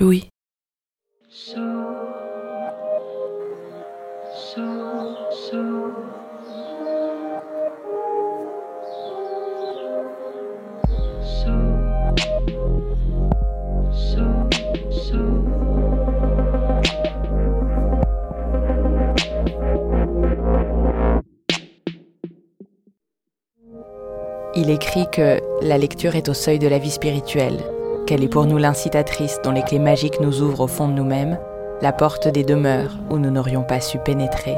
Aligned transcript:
Louis. 0.00 0.30
Il 24.56 24.70
écrit 24.70 25.06
que 25.12 25.40
la 25.62 25.76
lecture 25.76 26.16
est 26.16 26.30
au 26.30 26.34
seuil 26.34 26.58
de 26.58 26.68
la 26.68 26.78
vie 26.78 26.90
spirituelle, 26.90 27.58
qu'elle 28.10 28.24
est 28.24 28.28
pour 28.28 28.46
nous 28.46 28.58
l'incitatrice 28.58 29.38
dont 29.44 29.52
les 29.52 29.62
clés 29.62 29.78
magiques 29.78 30.20
nous 30.20 30.42
ouvrent 30.42 30.62
au 30.62 30.66
fond 30.66 30.88
de 30.88 30.94
nous-mêmes, 30.94 31.38
la 31.80 31.92
porte 31.92 32.26
des 32.26 32.42
demeures 32.42 32.98
où 33.08 33.18
nous 33.18 33.30
n'aurions 33.30 33.62
pas 33.62 33.80
su 33.80 33.98
pénétrer. 33.98 34.56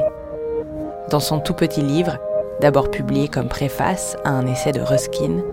Dans 1.11 1.19
son 1.19 1.39
tout 1.39 1.53
petit 1.53 1.83
livre, 1.83 2.17
d'abord 2.61 2.89
publié 2.89 3.27
comme 3.27 3.49
préface 3.49 4.17
à 4.25 4.31
un 4.31 4.47
essai 4.47 4.71
de 4.71 4.81
Ruskin, 4.81 5.43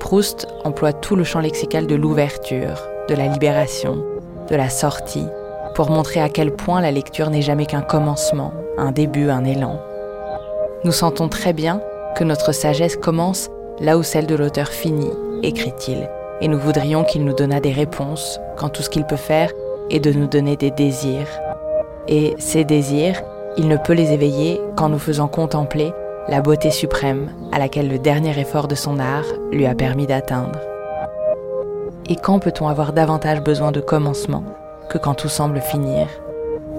Proust 0.00 0.46
emploie 0.64 0.92
tout 0.92 1.16
le 1.16 1.24
champ 1.24 1.40
lexical 1.40 1.86
de 1.86 1.94
l'ouverture, 1.94 2.86
de 3.08 3.14
la 3.14 3.26
libération, 3.26 4.04
de 4.50 4.54
la 4.54 4.68
sortie, 4.68 5.26
pour 5.74 5.88
montrer 5.88 6.20
à 6.20 6.28
quel 6.28 6.54
point 6.54 6.82
la 6.82 6.90
lecture 6.90 7.30
n'est 7.30 7.40
jamais 7.40 7.64
qu'un 7.64 7.80
commencement, 7.80 8.52
un 8.76 8.92
début, 8.92 9.30
un 9.30 9.46
élan. 9.46 9.80
Nous 10.84 10.92
sentons 10.92 11.30
très 11.30 11.54
bien 11.54 11.80
que 12.16 12.24
notre 12.24 12.52
sagesse 12.52 12.96
commence 12.96 13.48
là 13.80 13.96
où 13.96 14.02
celle 14.02 14.26
de 14.26 14.34
l'auteur 14.34 14.68
finit, 14.68 15.12
écrit-il, 15.42 16.06
et 16.40 16.48
nous 16.48 16.58
voudrions 16.58 17.04
qu'il 17.04 17.24
nous 17.24 17.34
donnât 17.34 17.60
des 17.60 17.72
réponses 17.72 18.40
quand 18.56 18.68
tout 18.68 18.82
ce 18.82 18.90
qu'il 18.90 19.04
peut 19.04 19.16
faire 19.16 19.50
est 19.90 20.00
de 20.00 20.12
nous 20.12 20.26
donner 20.26 20.56
des 20.56 20.70
désirs. 20.70 21.28
Et 22.08 22.34
ces 22.38 22.64
désirs, 22.64 23.22
il 23.56 23.68
ne 23.68 23.76
peut 23.76 23.92
les 23.92 24.12
éveiller 24.12 24.60
qu'en 24.76 24.88
nous 24.88 24.98
faisant 24.98 25.28
contempler 25.28 25.92
la 26.28 26.40
beauté 26.40 26.70
suprême 26.70 27.30
à 27.52 27.58
laquelle 27.58 27.88
le 27.88 27.98
dernier 27.98 28.38
effort 28.38 28.68
de 28.68 28.74
son 28.74 28.98
art 28.98 29.24
lui 29.52 29.66
a 29.66 29.74
permis 29.74 30.06
d'atteindre. 30.06 30.58
Et 32.08 32.16
quand 32.16 32.38
peut-on 32.38 32.68
avoir 32.68 32.92
davantage 32.92 33.42
besoin 33.42 33.72
de 33.72 33.80
commencement 33.80 34.44
que 34.88 34.98
quand 34.98 35.14
tout 35.14 35.28
semble 35.28 35.60
finir? 35.60 36.06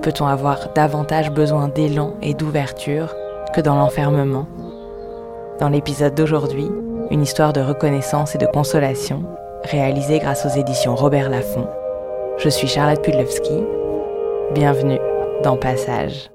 Peut-on 0.02 0.28
avoir 0.28 0.70
davantage 0.74 1.32
besoin 1.32 1.68
d'élan 1.68 2.14
et 2.22 2.34
d'ouverture 2.34 3.14
que 3.54 3.62
dans 3.62 3.76
l'enfermement? 3.76 4.48
Dans 5.60 5.70
l'épisode 5.70 6.16
d'aujourd'hui, 6.16 6.70
une 7.10 7.24
histoire 7.24 7.52
de 7.52 7.62
reconnaissance 7.62 8.36
et 8.36 8.38
de 8.38 8.46
consolation, 8.46 9.24
réalisée 9.64 10.20
grâce 10.20 10.46
aux 10.46 10.58
éditions 10.58 10.96
Robert 10.96 11.30
Laffont. 11.30 11.68
Je 12.38 12.50
suis 12.50 12.68
Charlotte 12.68 13.02
Pudlewski. 13.04 13.64
Bienvenue 14.54 15.00
dans 15.44 15.58
Passage. 15.58 16.30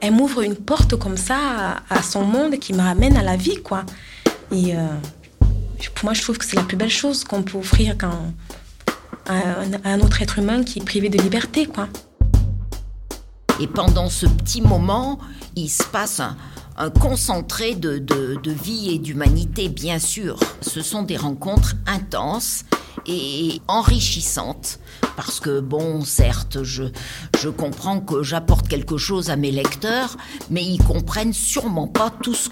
Elle 0.00 0.12
m'ouvre 0.12 0.42
une 0.42 0.56
porte 0.56 0.96
comme 0.96 1.16
ça 1.16 1.82
à, 1.88 2.02
son 2.02 2.24
monde 2.24 2.58
qui 2.58 2.72
me 2.72 2.80
ramène 2.80 3.16
à 3.16 3.22
la 3.22 3.36
vie, 3.36 3.62
quoi. 3.62 3.84
Et 4.50 4.74
euh, 4.74 4.86
pour 5.94 6.04
moi, 6.04 6.14
je 6.14 6.22
trouve 6.22 6.38
que 6.38 6.44
c'est 6.44 6.56
la 6.56 6.64
plus 6.64 6.76
belle 6.76 6.90
chose 6.90 7.22
qu'on 7.24 7.42
peut 7.42 7.58
offrir 7.58 7.96
à 9.28 9.32
un, 9.32 9.70
un 9.84 10.00
autre 10.00 10.22
être 10.22 10.38
humain 10.38 10.64
qui 10.64 10.80
est 10.80 10.84
privé 10.84 11.08
de 11.08 11.18
liberté, 11.18 11.66
quoi. 11.66 11.88
Et 13.60 13.68
pendant 13.68 14.08
ce 14.08 14.26
petit 14.26 14.60
moment, 14.60 15.20
il 15.54 15.68
se 15.68 15.84
passe 15.84 16.18
un, 16.18 16.36
concentré 17.00 17.74
de, 17.74 18.50
vie 18.50 18.90
et 18.90 18.98
d'humanité, 18.98 19.68
bien 19.68 19.98
sûr. 19.98 20.38
Ce 20.60 20.82
sont 20.82 21.02
des 21.02 21.16
rencontres 21.16 21.74
intenses 21.86 22.64
et 23.06 23.60
enrichissantes. 23.68 24.78
Parce 25.16 25.40
que, 25.40 25.60
bon, 25.60 26.04
certes, 26.04 26.62
je, 26.62 26.84
je 27.40 27.48
comprends 27.48 28.00
que 28.00 28.22
j'apporte 28.22 28.68
quelque 28.68 28.96
chose 28.96 29.30
à 29.30 29.36
mes 29.36 29.50
lecteurs, 29.50 30.16
mais 30.50 30.64
ils 30.64 30.82
comprennent 30.82 31.34
sûrement 31.34 31.88
pas 31.88 32.10
tout 32.10 32.34
ce 32.34 32.48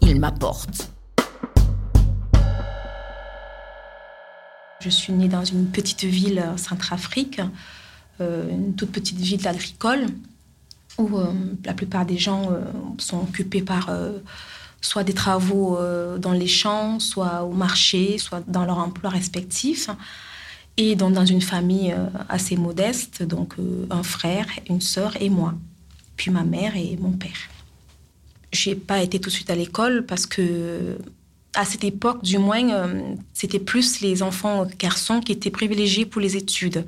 qu'ils 0.00 0.20
m'apportent. 0.20 0.90
Je 4.80 4.90
suis 4.90 5.14
née 5.14 5.28
dans 5.28 5.44
une 5.44 5.66
petite 5.68 6.04
ville 6.04 6.44
Centrafrique, 6.58 7.40
euh, 8.20 8.50
une 8.50 8.74
toute 8.74 8.92
petite 8.92 9.18
ville 9.18 9.48
agricole 9.48 10.06
où 10.98 11.16
euh, 11.16 11.26
la 11.64 11.74
plupart 11.74 12.06
des 12.06 12.18
gens 12.18 12.50
euh, 12.50 12.60
sont 12.98 13.20
occupés 13.20 13.62
par 13.62 13.88
euh, 13.88 14.18
soit 14.80 15.04
des 15.04 15.14
travaux 15.14 15.78
dans 16.18 16.32
les 16.32 16.46
champs, 16.46 17.00
soit 17.00 17.42
au 17.42 17.52
marché, 17.52 18.18
soit 18.18 18.42
dans 18.46 18.66
leur 18.66 18.76
emploi 18.76 19.08
respectif. 19.08 19.88
Et 20.76 20.94
donc 20.94 21.14
dans 21.14 21.24
une 21.24 21.40
famille 21.40 21.94
assez 22.28 22.56
modeste, 22.58 23.22
donc 23.22 23.54
un 23.88 24.02
frère, 24.02 24.46
une 24.68 24.82
sœur 24.82 25.16
et 25.22 25.30
moi, 25.30 25.54
puis 26.16 26.30
ma 26.30 26.44
mère 26.44 26.76
et 26.76 26.98
mon 27.00 27.12
père. 27.12 27.48
Je 28.52 28.68
n'ai 28.70 28.76
pas 28.76 29.02
été 29.02 29.18
tout 29.18 29.30
de 29.30 29.34
suite 29.34 29.48
à 29.48 29.54
l'école 29.54 30.04
parce 30.04 30.26
que 30.26 30.98
à 31.54 31.64
cette 31.64 31.84
époque, 31.84 32.22
du 32.22 32.36
moins, 32.36 32.92
c'était 33.32 33.60
plus 33.60 34.02
les 34.02 34.22
enfants 34.22 34.66
garçons 34.78 35.20
qui 35.20 35.32
étaient 35.32 35.50
privilégiés 35.50 36.04
pour 36.04 36.20
les 36.20 36.36
études. 36.36 36.84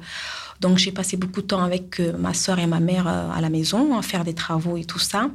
Donc 0.61 0.79
j'ai 0.79 0.93
passé 0.93 1.17
beaucoup 1.17 1.43
de 1.43 1.47
temps 1.47 1.63
avec 1.63 2.01
euh, 2.01 2.13
ma 2.19 2.35
soeur 2.35 2.59
et 2.59 2.67
ma 2.67 2.81
mère 2.81 3.07
euh, 3.07 3.31
à 3.31 3.41
la 3.41 3.51
maison, 3.51 3.97
à 3.99 4.03
faire 4.03 4.25
des 4.25 4.35
travaux 4.35 4.77
et 4.77 4.85
tout 4.85 4.99
ça. 4.99 5.31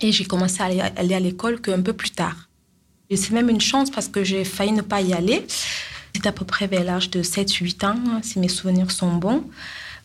Et 0.00 0.12
j'ai 0.12 0.24
commencé 0.24 0.60
à 0.60 0.66
aller, 0.96 1.14
à 1.14 1.20
l'école 1.20 1.60
qu'un 1.60 1.80
peu 1.80 1.92
plus 1.92 2.10
tard. 2.10 2.48
Et 3.10 3.16
c'est 3.16 3.32
même 3.32 3.48
une 3.48 3.60
chance 3.60 3.90
parce 3.90 4.08
que 4.08 4.24
j'ai 4.24 4.44
failli 4.44 4.72
ne 4.72 4.82
pas 4.82 5.00
y 5.00 5.12
aller. 5.12 5.46
C'était 6.14 6.28
à 6.28 6.32
peu 6.32 6.44
près 6.44 6.66
vers 6.66 6.84
l'âge 6.84 7.10
de 7.10 7.22
7-8 7.22 7.86
ans, 7.86 8.20
si 8.22 8.38
mes 8.38 8.48
souvenirs 8.48 8.90
sont 8.90 9.14
bons. 9.16 9.44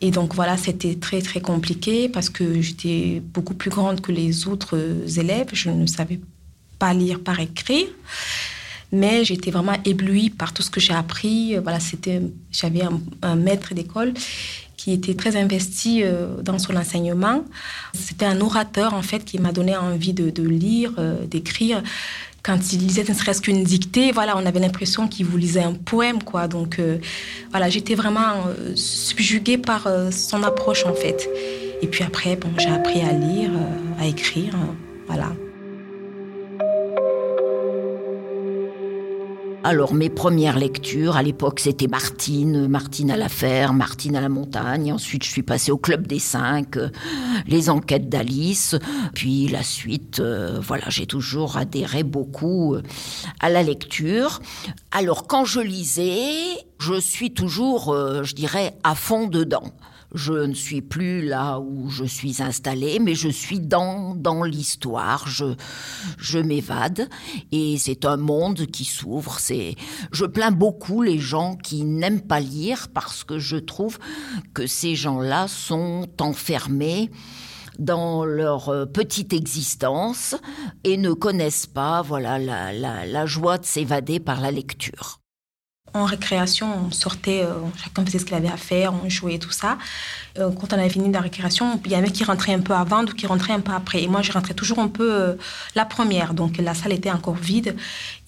Et 0.00 0.10
donc 0.10 0.34
voilà, 0.34 0.56
c'était 0.56 0.94
très 0.94 1.20
très 1.20 1.40
compliqué 1.40 2.08
parce 2.08 2.30
que 2.30 2.60
j'étais 2.60 3.22
beaucoup 3.22 3.54
plus 3.54 3.70
grande 3.70 4.00
que 4.00 4.12
les 4.12 4.48
autres 4.48 4.78
élèves. 5.18 5.48
Je 5.52 5.70
ne 5.70 5.86
savais 5.86 6.20
pas 6.78 6.94
lire 6.94 7.20
par 7.20 7.40
écrire. 7.40 7.86
Mais 8.92 9.24
j'étais 9.24 9.50
vraiment 9.50 9.76
éblouie 9.84 10.30
par 10.30 10.52
tout 10.52 10.62
ce 10.62 10.70
que 10.70 10.80
j'ai 10.80 10.92
appris. 10.92 11.56
Voilà, 11.58 11.80
c'était, 11.80 12.22
j'avais 12.50 12.82
un, 13.22 13.36
maître 13.36 13.74
d'école 13.74 14.14
qui 14.76 14.92
était 14.92 15.14
très 15.14 15.36
investi 15.36 16.02
euh, 16.02 16.40
dans 16.42 16.58
son 16.58 16.74
enseignement. 16.74 17.44
C'était 17.92 18.24
un 18.24 18.40
orateur, 18.40 18.94
en 18.94 19.02
fait, 19.02 19.24
qui 19.24 19.38
m'a 19.38 19.52
donné 19.52 19.76
envie 19.76 20.14
de, 20.14 20.42
lire, 20.42 20.92
euh, 20.98 21.26
d'écrire. 21.26 21.82
Quand 22.42 22.72
il 22.72 22.80
lisait 22.80 23.04
ne 23.06 23.12
serait-ce 23.12 23.42
qu'une 23.42 23.62
dictée, 23.62 24.10
voilà, 24.12 24.36
on 24.38 24.46
avait 24.46 24.60
l'impression 24.60 25.06
qu'il 25.06 25.26
vous 25.26 25.36
lisait 25.36 25.62
un 25.62 25.74
poème, 25.74 26.22
quoi. 26.22 26.48
Donc, 26.48 26.78
euh, 26.78 26.96
voilà, 27.50 27.68
j'étais 27.68 27.94
vraiment 27.94 28.44
subjuguée 28.74 29.58
par 29.58 29.86
son 30.10 30.42
approche, 30.42 30.86
en 30.86 30.94
fait. 30.94 31.28
Et 31.82 31.86
puis 31.86 32.02
après, 32.02 32.36
bon, 32.36 32.48
j'ai 32.58 32.70
appris 32.70 33.02
à 33.02 33.12
lire, 33.12 33.50
à 33.98 34.06
écrire, 34.06 34.54
voilà. 35.06 35.30
Alors 39.62 39.92
mes 39.92 40.08
premières 40.08 40.58
lectures, 40.58 41.16
à 41.16 41.22
l'époque 41.22 41.60
c'était 41.60 41.86
Martine, 41.86 42.66
Martine 42.66 43.10
à 43.10 43.18
la 43.18 43.28
ferme, 43.28 43.76
Martine 43.76 44.16
à 44.16 44.22
la 44.22 44.30
montagne. 44.30 44.90
Ensuite 44.90 45.22
je 45.22 45.28
suis 45.28 45.42
passée 45.42 45.70
au 45.70 45.76
Club 45.76 46.06
des 46.06 46.18
Cinq, 46.18 46.78
euh, 46.78 46.88
les 47.46 47.68
enquêtes 47.68 48.08
d'Alice. 48.08 48.74
Puis 49.14 49.48
la 49.48 49.62
suite, 49.62 50.18
euh, 50.18 50.58
voilà, 50.62 50.84
j'ai 50.88 51.06
toujours 51.06 51.58
adhéré 51.58 52.04
beaucoup 52.04 52.74
euh, 52.74 52.82
à 53.38 53.50
la 53.50 53.62
lecture. 53.62 54.40
Alors 54.92 55.26
quand 55.26 55.44
je 55.44 55.60
lisais, 55.60 56.32
je 56.78 56.98
suis 56.98 57.34
toujours, 57.34 57.94
je 58.22 58.34
dirais, 58.34 58.74
à 58.82 58.94
fond 58.94 59.26
dedans 59.26 59.64
je 60.14 60.32
ne 60.32 60.54
suis 60.54 60.82
plus 60.82 61.24
là 61.26 61.58
où 61.60 61.88
je 61.90 62.04
suis 62.04 62.42
installée, 62.42 62.98
mais 62.98 63.14
je 63.14 63.28
suis 63.28 63.60
dans, 63.60 64.14
dans 64.14 64.42
l'histoire, 64.42 65.26
je, 65.28 65.54
je 66.18 66.38
m'évade, 66.38 67.08
et 67.52 67.78
c'est 67.78 68.04
un 68.04 68.16
monde 68.16 68.66
qui 68.66 68.84
s'ouvre. 68.84 69.38
C'est, 69.38 69.76
je 70.12 70.24
plains 70.24 70.50
beaucoup 70.50 71.02
les 71.02 71.18
gens 71.18 71.56
qui 71.56 71.84
n'aiment 71.84 72.22
pas 72.22 72.40
lire 72.40 72.88
parce 72.92 73.24
que 73.24 73.38
je 73.38 73.56
trouve 73.56 73.98
que 74.54 74.66
ces 74.66 74.94
gens-là 74.94 75.48
sont 75.48 76.08
enfermés 76.20 77.10
dans 77.78 78.24
leur 78.24 78.68
euh, 78.68 78.84
petite 78.84 79.32
existence 79.32 80.34
et 80.84 80.98
ne 80.98 81.12
connaissent 81.12 81.66
pas 81.66 82.02
voilà 82.02 82.38
la, 82.38 82.72
la, 82.72 83.06
la 83.06 83.26
joie 83.26 83.58
de 83.58 83.64
s'évader 83.64 84.20
par 84.20 84.40
la 84.40 84.50
lecture. 84.50 85.19
En 85.92 86.04
récréation, 86.04 86.86
on 86.86 86.90
sortait, 86.92 87.42
euh, 87.42 87.54
chacun 87.82 88.04
faisait 88.04 88.20
ce 88.20 88.24
qu'il 88.24 88.36
avait 88.36 88.48
à 88.48 88.56
faire, 88.56 88.94
on 88.94 89.08
jouait 89.08 89.38
tout 89.38 89.50
ça. 89.50 89.76
Euh, 90.38 90.50
quand 90.52 90.72
on 90.72 90.78
avait 90.78 90.88
fini 90.88 91.10
la 91.10 91.20
récréation, 91.20 91.80
il 91.84 91.90
y 91.90 91.96
avait 91.96 92.10
qui 92.10 92.22
rentrait 92.22 92.54
un 92.54 92.60
peu 92.60 92.74
avant, 92.74 93.00
d'autres 93.00 93.16
qui 93.16 93.26
rentraient 93.26 93.54
un 93.54 93.60
peu 93.60 93.72
après. 93.72 94.04
Et 94.04 94.06
moi, 94.06 94.22
je 94.22 94.30
rentrais 94.30 94.54
toujours 94.54 94.78
un 94.78 94.86
peu 94.86 95.12
euh, 95.12 95.34
la 95.74 95.84
première. 95.84 96.32
Donc 96.32 96.58
la 96.58 96.74
salle 96.74 96.92
était 96.92 97.10
encore 97.10 97.34
vide. 97.34 97.74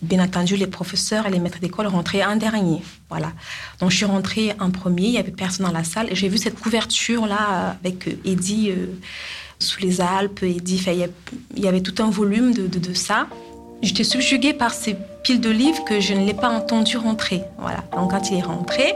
Bien 0.00 0.24
entendu, 0.24 0.56
les 0.56 0.66
professeurs 0.66 1.26
et 1.26 1.30
les 1.30 1.38
maîtres 1.38 1.60
d'école 1.60 1.86
rentraient 1.86 2.24
en 2.24 2.34
dernier. 2.34 2.82
Voilà. 3.08 3.32
Donc 3.78 3.92
je 3.92 3.96
suis 3.96 4.06
rentrée 4.06 4.54
en 4.58 4.70
premier, 4.70 5.04
il 5.04 5.12
n'y 5.12 5.18
avait 5.18 5.30
personne 5.30 5.66
dans 5.66 5.72
la 5.72 5.84
salle. 5.84 6.10
Et 6.10 6.16
j'ai 6.16 6.28
vu 6.28 6.38
cette 6.38 6.58
couverture-là 6.58 7.76
avec 7.80 8.08
Eddie 8.24 8.72
sous 9.60 9.80
les 9.80 10.00
Alpes. 10.00 10.42
Eddie, 10.42 10.84
il 11.56 11.62
y 11.62 11.68
avait 11.68 11.82
tout 11.82 12.02
un 12.02 12.10
volume 12.10 12.52
de, 12.52 12.66
de 12.66 12.94
ça. 12.94 13.28
J'étais 13.82 14.04
subjuguée 14.04 14.52
par 14.52 14.72
ces 14.72 14.96
piles 15.24 15.40
de 15.40 15.50
livres 15.50 15.84
que 15.84 15.98
je 15.98 16.14
ne 16.14 16.24
l'ai 16.24 16.34
pas 16.34 16.48
entendu 16.48 16.96
rentrer. 16.96 17.42
Voilà. 17.58 17.78
Donc 17.96 18.12
quand 18.12 18.30
il 18.30 18.38
est 18.38 18.42
rentré, 18.42 18.94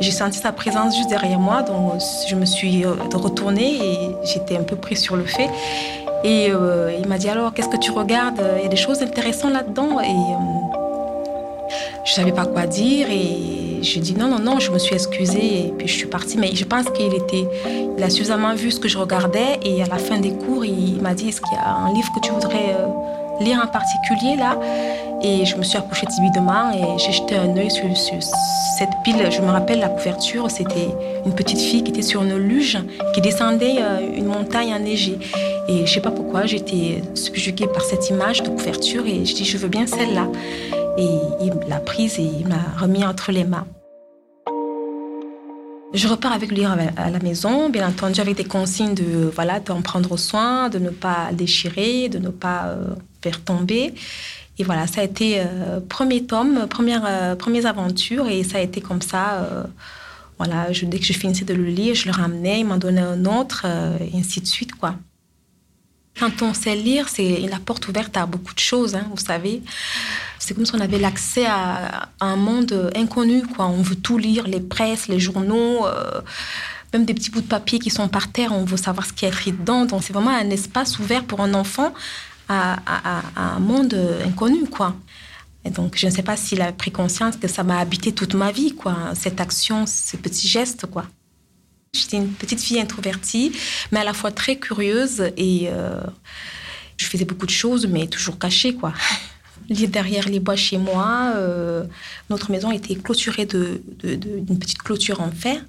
j'ai 0.00 0.10
senti 0.10 0.38
sa 0.38 0.52
présence 0.52 0.94
juste 0.94 1.08
derrière 1.08 1.38
moi, 1.38 1.62
donc 1.62 1.94
je 2.28 2.34
me 2.34 2.44
suis 2.44 2.84
euh, 2.84 2.92
retournée 3.14 3.76
et 3.76 3.98
j'étais 4.24 4.58
un 4.58 4.64
peu 4.64 4.76
prise 4.76 5.00
sur 5.00 5.16
le 5.16 5.24
fait. 5.24 5.48
Et 6.24 6.48
euh, 6.50 6.92
il 7.00 7.08
m'a 7.08 7.16
dit 7.16 7.30
alors, 7.30 7.54
qu'est-ce 7.54 7.70
que 7.70 7.78
tu 7.78 7.90
regardes? 7.90 8.42
Il 8.58 8.64
y 8.64 8.66
a 8.66 8.68
des 8.68 8.76
choses 8.76 9.00
intéressantes 9.02 9.54
là-dedans. 9.54 9.98
Et 10.00 10.10
euh, 10.10 11.68
je 12.04 12.12
savais 12.12 12.32
pas 12.32 12.44
quoi 12.44 12.66
dire 12.66 13.08
et 13.10 13.82
je 13.82 13.98
dis 13.98 14.12
non, 14.12 14.28
non, 14.28 14.40
non, 14.40 14.58
je 14.58 14.70
me 14.70 14.78
suis 14.78 14.94
excusée 14.94 15.68
et 15.68 15.74
puis 15.78 15.88
je 15.88 15.94
suis 15.94 16.06
partie. 16.06 16.36
Mais 16.36 16.54
je 16.54 16.66
pense 16.66 16.84
qu'il 16.90 17.14
était, 17.14 17.48
a 18.02 18.10
suffisamment 18.10 18.54
vu 18.54 18.70
ce 18.72 18.78
que 18.78 18.88
je 18.88 18.98
regardais 18.98 19.58
et 19.62 19.82
à 19.82 19.86
la 19.86 19.96
fin 19.96 20.18
des 20.18 20.32
cours, 20.32 20.66
il 20.66 21.00
m'a 21.00 21.14
dit 21.14 21.30
est-ce 21.30 21.40
qu'il 21.40 21.54
y 21.54 21.60
a 21.60 21.70
un 21.70 21.94
livre 21.94 22.12
que 22.14 22.20
tu 22.20 22.30
voudrais 22.30 22.76
lire 23.40 23.60
en 23.62 23.66
particulier 23.66 24.36
là 24.36 24.58
Et 25.22 25.44
je 25.44 25.56
me 25.56 25.62
suis 25.62 25.78
approchée 25.78 26.06
timidement 26.06 26.70
et 26.72 26.98
j'ai 26.98 27.12
jeté 27.12 27.36
un 27.36 27.56
œil 27.56 27.70
sur, 27.70 27.84
cette 28.78 28.90
pile. 29.02 29.30
Je 29.30 29.40
me 29.40 29.50
rappelle 29.50 29.80
la 29.80 29.88
couverture, 29.88 30.50
c'était 30.50 30.88
une 31.26 31.34
petite 31.34 31.58
fille 31.58 31.82
qui 31.82 31.90
était 31.90 32.02
sur 32.02 32.22
une 32.22 32.36
luge 32.36 32.78
qui 33.14 33.20
descendait 33.20 33.76
euh, 33.80 34.16
une 34.16 34.26
montagne 34.26 34.72
enneigée. 34.72 35.18
Et 35.68 35.86
je 35.86 35.92
sais 35.92 36.00
pas 36.00 36.10
pourquoi, 36.10 36.46
j'étais 36.46 37.02
subjuguée 37.14 37.66
par 37.66 37.82
cette 37.82 38.08
image 38.08 38.42
de 38.42 38.48
couverture 38.48 39.04
et 39.06 39.24
je 39.24 39.34
dis 39.34 39.44
je 39.44 39.58
veux 39.58 39.68
bien 39.68 39.86
celle-là. 39.86 40.28
Et 40.96 41.08
il 41.40 41.52
l'a 41.68 41.80
prise 41.80 42.18
et 42.18 42.30
il 42.40 42.46
m'a 42.48 42.80
remis 42.80 43.04
entre 43.04 43.32
les 43.32 43.44
mains. 43.44 43.66
Je 45.94 46.06
repars 46.06 46.32
avec 46.32 46.50
lui 46.50 46.64
à 46.64 47.10
la 47.10 47.18
maison, 47.18 47.70
bien 47.70 47.88
entendu 47.88 48.20
avec 48.20 48.36
des 48.36 48.44
consignes 48.44 48.94
de 48.94 49.30
voilà 49.34 49.58
d'en 49.58 49.80
prendre 49.80 50.18
soin, 50.18 50.68
de 50.68 50.78
ne 50.78 50.90
pas 50.90 51.30
déchirer, 51.32 52.10
de 52.10 52.18
ne 52.18 52.28
pas 52.28 52.66
euh, 52.66 52.94
faire 53.22 53.42
tomber. 53.42 53.94
Et 54.58 54.64
voilà, 54.64 54.86
ça 54.86 55.02
a 55.02 55.04
été 55.04 55.40
euh, 55.40 55.80
premier 55.80 56.24
tome, 56.24 56.66
première 56.68 57.04
euh, 57.06 57.36
première 57.36 57.66
aventure 57.66 58.28
et 58.28 58.42
ça 58.42 58.58
a 58.58 58.60
été 58.60 58.80
comme 58.80 59.02
ça. 59.02 59.48
voilà, 60.38 60.72
je, 60.72 60.84
dès 60.84 60.98
que 60.98 61.04
je 61.04 61.12
finissais 61.12 61.44
de 61.44 61.54
le 61.54 61.64
lire, 61.64 61.94
je 61.94 62.06
le 62.06 62.12
ramenais, 62.12 62.60
il 62.60 62.66
m'en 62.66 62.76
donnait 62.78 63.00
un 63.00 63.24
autre 63.24 63.66
et 64.00 64.16
ainsi 64.18 64.40
de 64.40 64.46
suite 64.46 64.74
quoi. 64.74 64.94
Quand 66.18 66.42
on 66.42 66.52
sait 66.52 66.74
lire, 66.74 67.08
c'est 67.08 67.38
la 67.48 67.60
porte 67.60 67.86
ouverte 67.86 68.16
à 68.16 68.26
beaucoup 68.26 68.52
de 68.52 68.58
choses, 68.58 68.96
hein, 68.96 69.06
vous 69.10 69.22
savez. 69.22 69.62
C'est 70.40 70.54
comme 70.54 70.66
si 70.66 70.74
on 70.74 70.80
avait 70.80 70.98
l'accès 70.98 71.46
à, 71.46 72.08
un 72.20 72.36
monde 72.36 72.90
inconnu, 72.96 73.42
quoi. 73.46 73.66
On 73.66 73.82
veut 73.82 73.94
tout 73.94 74.18
lire, 74.18 74.48
les 74.48 74.60
presses, 74.60 75.06
les 75.06 75.20
journaux, 75.20 75.86
euh, 75.86 76.20
même 76.92 77.04
des 77.04 77.14
petits 77.14 77.30
bouts 77.30 77.40
de 77.40 77.46
papier 77.46 77.78
qui 77.78 77.90
sont 77.90 78.08
par 78.08 78.32
terre, 78.32 78.52
on 78.52 78.64
veut 78.64 78.76
savoir 78.76 79.06
ce 79.06 79.12
qui 79.12 79.26
est 79.26 79.28
écrit 79.28 79.52
dedans. 79.52 79.84
Donc 79.84 80.02
c'est 80.02 80.12
vraiment 80.12 80.30
un 80.30 80.50
espace 80.50 80.98
ouvert 80.98 81.22
pour 81.24 81.40
un 81.40 81.54
enfant 81.54 81.92
à, 82.48 83.22
un 83.36 83.58
monde 83.58 83.94
inconnu, 84.24 84.66
quoi. 84.66 84.94
Et 85.64 85.70
donc 85.70 85.96
je 85.96 86.06
ne 86.06 86.10
sais 86.10 86.22
pas 86.22 86.36
s'il 86.36 86.62
a 86.62 86.72
pris 86.72 86.90
conscience 86.90 87.36
que 87.36 87.48
ça 87.48 87.62
m'a 87.62 87.78
habité 87.78 88.12
toute 88.12 88.34
ma 88.34 88.52
vie, 88.52 88.74
quoi. 88.74 88.96
Cette 89.14 89.40
action, 89.40 89.86
ce 89.86 90.16
petit 90.16 90.48
geste, 90.48 90.86
quoi. 90.86 91.04
J'étais 91.94 92.18
une 92.18 92.32
petite 92.32 92.60
fille 92.60 92.80
introvertie, 92.80 93.52
mais 93.92 94.00
à 94.00 94.04
la 94.04 94.12
fois 94.12 94.30
très 94.30 94.56
curieuse 94.56 95.30
et 95.36 95.68
euh, 95.68 96.00
je 96.96 97.06
faisais 97.06 97.24
beaucoup 97.24 97.46
de 97.46 97.50
choses, 97.50 97.86
mais 97.86 98.06
toujours 98.06 98.38
cachée, 98.38 98.74
quoi. 98.74 98.92
Derrière 99.68 100.28
les 100.28 100.40
bois 100.40 100.56
chez 100.56 100.78
moi, 100.78 101.32
euh, 101.36 101.84
notre 102.30 102.50
maison 102.50 102.70
était 102.70 102.94
clôturée 102.94 103.44
d'une 103.44 103.80
de, 104.02 104.54
petite 104.54 104.82
clôture 104.82 105.20
en 105.20 105.30
fer. 105.30 105.62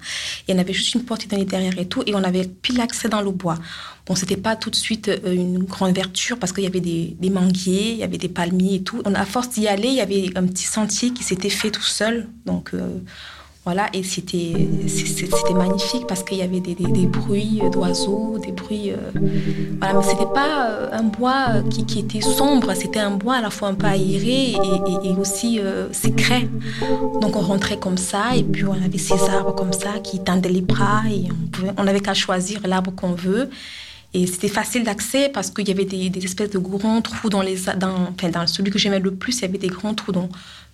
Et 0.48 0.54
on 0.54 0.58
avait 0.58 0.72
juste 0.72 0.94
une 0.94 1.04
porte 1.04 1.22
qui 1.22 1.28
donnait 1.28 1.44
derrière 1.44 1.78
et 1.78 1.86
tout. 1.86 2.02
Et 2.06 2.14
on 2.14 2.24
avait 2.24 2.46
pile 2.46 2.80
accès 2.80 3.08
dans 3.08 3.20
le 3.20 3.30
bois. 3.30 3.58
Bon, 4.06 4.14
c'était 4.14 4.38
pas 4.38 4.56
tout 4.56 4.70
de 4.70 4.76
suite 4.76 5.08
euh, 5.08 5.34
une 5.34 5.64
grande 5.64 5.94
verture 5.94 6.38
parce 6.38 6.52
qu'il 6.52 6.64
y 6.64 6.66
avait 6.66 6.80
des, 6.80 7.16
des, 7.20 7.30
manguiers, 7.30 7.92
il 7.92 7.98
y 7.98 8.02
avait 8.02 8.18
des 8.18 8.28
palmiers 8.28 8.76
et 8.76 8.82
tout. 8.82 9.02
On, 9.04 9.14
à 9.14 9.26
force 9.26 9.50
d'y 9.50 9.68
aller, 9.68 9.88
il 9.88 9.94
y 9.94 10.00
avait 10.00 10.30
un 10.34 10.46
petit 10.46 10.66
sentier 10.66 11.10
qui 11.12 11.22
s'était 11.22 11.50
fait 11.50 11.70
tout 11.70 11.82
seul. 11.82 12.26
Donc, 12.46 12.72
et 13.92 14.02
c'était, 14.02 14.54
magnifique 15.54 16.06
parce 16.06 16.22
qu'il 16.22 16.38
y 16.38 16.42
avait 16.42 16.60
des, 16.60 16.74
des, 16.74 17.06
bruits 17.06 17.60
d'oiseaux, 17.72 18.38
des 18.38 18.52
bruits. 18.52 18.90
Euh, 18.90 18.96
voilà, 19.78 19.94
mais 19.94 20.02
c'était 20.02 20.32
pas 20.32 20.70
euh, 20.70 20.88
un 20.92 21.02
bois 21.02 21.62
qui, 21.70 21.84
qui, 21.84 22.00
était 22.00 22.20
sombre, 22.20 22.72
c'était 22.74 23.00
un 23.00 23.10
bois 23.10 23.36
à 23.36 23.40
la 23.40 23.50
fois 23.50 23.68
un 23.68 23.74
peu 23.74 23.86
aéré 23.86 24.52
et, 24.52 25.10
aussi 25.18 25.58
euh, 25.58 25.92
secret. 25.92 26.48
Donc 27.20 27.36
on 27.36 27.40
rentrait 27.40 27.78
comme 27.78 27.98
ça, 27.98 28.36
et 28.36 28.42
puis 28.42 28.64
on 28.64 28.72
avait 28.72 28.98
ces 28.98 29.20
arbres 29.28 29.54
comme 29.54 29.72
ça 29.72 29.98
qui 30.02 30.20
tendaient 30.20 30.48
les 30.48 30.62
bras, 30.62 31.02
et 31.10 31.28
on 31.76 31.84
n'avait 31.84 32.00
qu'à 32.00 32.14
choisir 32.14 32.60
l'arbre 32.66 32.92
qu'on 32.94 33.12
veut. 33.12 33.50
Et 34.12 34.26
c'était 34.26 34.48
facile 34.48 34.82
d'accès 34.82 35.30
parce 35.32 35.50
qu'il 35.50 35.68
y 35.68 35.70
avait 35.70 35.84
des, 35.84 36.10
espèces 36.24 36.50
de 36.50 36.58
grands 36.58 37.00
trous 37.00 37.28
dans 37.28 37.42
les. 37.42 37.56
Dans, 37.78 38.08
enfin, 38.12 38.28
dans 38.28 38.46
celui 38.46 38.70
que 38.72 38.78
j'aimais 38.78 38.98
le 38.98 39.12
plus, 39.12 39.38
il 39.38 39.42
y 39.42 39.44
avait 39.44 39.58
des 39.58 39.68
grands 39.68 39.94
trous 39.94 40.10
dont 40.10 40.28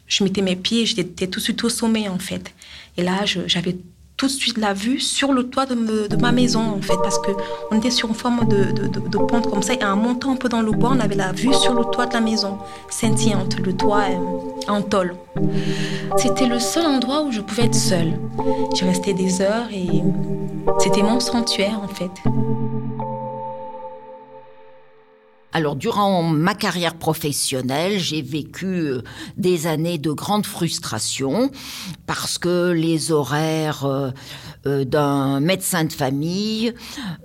je 0.08 0.24
mettais 0.24 0.42
mes 0.42 0.56
pieds, 0.56 0.86
j'étais 0.86 1.26
tout 1.26 1.40
de 1.40 1.44
suite 1.44 1.62
au 1.64 1.68
sommet 1.68 2.08
en 2.08 2.18
fait. 2.18 2.52
Et 2.96 3.02
là, 3.02 3.24
j'avais 3.24 3.76
tout 4.16 4.26
de 4.26 4.32
suite 4.32 4.56
la 4.56 4.72
vue 4.72 4.98
sur 4.98 5.32
le 5.32 5.44
toit 5.44 5.66
de, 5.66 6.16
ma 6.16 6.32
maison, 6.32 6.60
en 6.60 6.80
fait, 6.80 6.96
parce 7.02 7.18
qu'on 7.18 7.76
était 7.76 7.90
sur 7.90 8.08
une 8.08 8.14
forme 8.14 8.48
de, 8.48 8.72
de, 8.72 9.18
pente 9.18 9.50
comme 9.50 9.62
ça, 9.62 9.74
et 9.74 9.84
en 9.84 9.96
montant 9.96 10.32
un 10.32 10.36
peu 10.36 10.48
dans 10.48 10.62
le 10.62 10.72
bois, 10.72 10.90
on 10.94 11.00
avait 11.00 11.14
la 11.14 11.32
vue 11.32 11.52
sur 11.52 11.74
le 11.74 11.84
toit 11.84 12.06
de 12.06 12.14
la 12.14 12.20
maison, 12.20 12.58
scintillante, 12.88 13.58
le 13.58 13.76
toit 13.76 14.04
euh, 14.10 14.70
en 14.70 14.80
tôle. 14.80 15.14
C'était 16.16 16.46
le 16.46 16.58
seul 16.58 16.86
endroit 16.86 17.22
où 17.22 17.32
je 17.32 17.40
pouvais 17.40 17.64
être 17.64 17.74
seule. 17.74 18.18
J'ai 18.74 18.86
resté 18.86 19.12
des 19.12 19.42
heures 19.42 19.68
et 19.70 20.02
c'était 20.78 21.02
mon 21.02 21.20
sanctuaire, 21.20 21.78
en 21.82 21.88
fait. 21.88 22.10
Alors, 25.56 25.74
durant 25.74 26.22
ma 26.22 26.54
carrière 26.54 26.96
professionnelle, 26.96 27.98
j'ai 27.98 28.20
vécu 28.20 28.66
euh, 28.66 29.02
des 29.38 29.66
années 29.66 29.96
de 29.96 30.10
grande 30.12 30.44
frustration 30.44 31.50
parce 32.04 32.36
que 32.36 32.72
les 32.72 33.10
horaires 33.10 33.86
euh, 34.66 34.84
d'un 34.84 35.40
médecin 35.40 35.84
de 35.84 35.92
famille, 35.92 36.72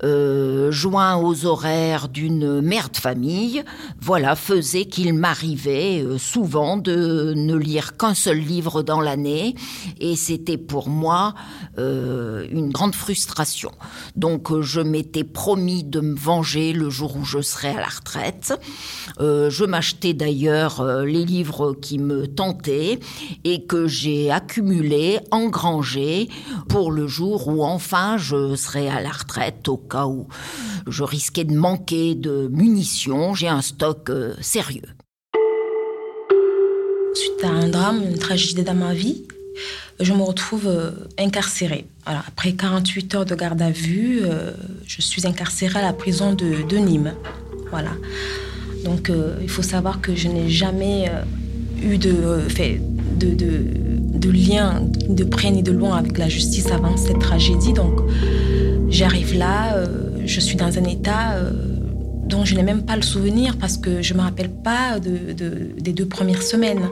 euh, 0.03 0.71
joint 0.71 1.17
aux 1.17 1.45
horaires 1.45 2.07
d'une 2.07 2.61
mère 2.61 2.89
de 2.89 2.97
famille, 2.97 3.63
voilà, 3.99 4.35
faisait 4.35 4.85
qu'il 4.85 5.13
m'arrivait 5.13 6.03
euh, 6.03 6.17
souvent 6.17 6.77
de 6.77 7.33
ne 7.35 7.55
lire 7.55 7.97
qu'un 7.97 8.13
seul 8.13 8.37
livre 8.37 8.83
dans 8.83 9.01
l'année, 9.01 9.55
et 9.99 10.15
c'était 10.15 10.57
pour 10.57 10.89
moi 10.89 11.33
une 11.77 12.69
grande 12.71 12.93
frustration. 12.93 13.71
Donc 14.15 14.59
je 14.61 14.81
m'étais 14.81 15.23
promis 15.23 15.83
de 15.83 15.99
me 16.01 16.15
venger 16.15 16.73
le 16.73 16.89
jour 16.89 17.15
où 17.15 17.23
je 17.23 17.41
serais 17.41 17.69
à 17.75 17.79
la 17.79 17.87
retraite. 17.87 18.53
je 19.19 19.65
m'achetais 19.65 20.13
d'ailleurs 20.13 20.83
les 21.03 21.25
livres 21.25 21.73
qui 21.73 21.97
me 21.97 22.27
tentaient 22.27 22.99
et 23.43 23.65
que 23.65 23.87
j'ai 23.87 24.31
accumulés, 24.31 25.19
engrangés 25.31 26.29
pour 26.67 26.91
le 26.91 27.07
jour 27.07 27.30
où 27.47 27.63
enfin 27.63 28.17
je 28.17 28.55
serai 28.55 28.89
à 28.89 29.01
la 29.01 29.09
retraite 29.09 29.67
au 29.67 29.77
cas 29.77 30.05
où 30.05 30.27
je 30.87 31.03
risquais 31.03 31.43
de 31.43 31.53
manquer 31.53 32.15
de 32.15 32.47
munitions. 32.51 33.33
J'ai 33.33 33.47
un 33.47 33.61
stock 33.61 34.09
euh, 34.09 34.33
sérieux. 34.41 34.87
Suite 37.13 37.43
à 37.43 37.49
un 37.49 37.69
drame, 37.69 38.03
une 38.03 38.17
tragédie 38.17 38.63
dans 38.63 38.73
ma 38.73 38.93
vie, 38.93 39.23
je 39.99 40.13
me 40.13 40.21
retrouve 40.21 40.67
euh, 40.67 40.91
incarcérée. 41.19 41.85
après 42.05 42.53
48 42.53 43.15
heures 43.15 43.25
de 43.25 43.35
garde 43.35 43.61
à 43.61 43.69
vue, 43.69 44.21
euh, 44.23 44.51
je 44.87 45.01
suis 45.01 45.27
incarcérée 45.27 45.79
à 45.79 45.83
la 45.83 45.93
prison 45.93 46.33
de, 46.33 46.67
de 46.67 46.77
Nîmes. 46.77 47.13
Voilà. 47.69 47.91
Donc 48.85 49.11
il 49.41 49.49
faut 49.49 49.61
savoir 49.61 50.01
que 50.01 50.15
je 50.15 50.27
n'ai 50.27 50.49
jamais 50.49 51.11
eu 51.83 51.99
de, 51.99 52.39
fait, 52.49 52.81
de, 53.23 53.33
de 53.33 53.91
de 54.21 54.29
lien 54.29 54.83
de 55.09 55.23
près 55.23 55.51
ni 55.51 55.63
de 55.63 55.71
loin 55.71 55.97
avec 55.97 56.17
la 56.17 56.29
justice 56.29 56.67
avant 56.71 56.95
cette 56.95 57.19
tragédie. 57.19 57.73
Donc 57.73 57.99
j'arrive 58.89 59.35
là, 59.37 59.75
euh, 59.75 59.87
je 60.25 60.39
suis 60.39 60.55
dans 60.55 60.77
un 60.77 60.83
état 60.83 61.33
euh, 61.33 61.51
dont 62.25 62.45
je 62.45 62.55
n'ai 62.55 62.63
même 62.63 62.83
pas 62.83 62.95
le 62.95 63.01
souvenir 63.01 63.57
parce 63.57 63.77
que 63.77 64.01
je 64.01 64.13
ne 64.13 64.19
me 64.19 64.23
rappelle 64.23 64.49
pas 64.49 64.99
de, 64.99 65.33
des 65.79 65.93
deux 65.93 66.07
premières 66.07 66.43
semaines. 66.43 66.87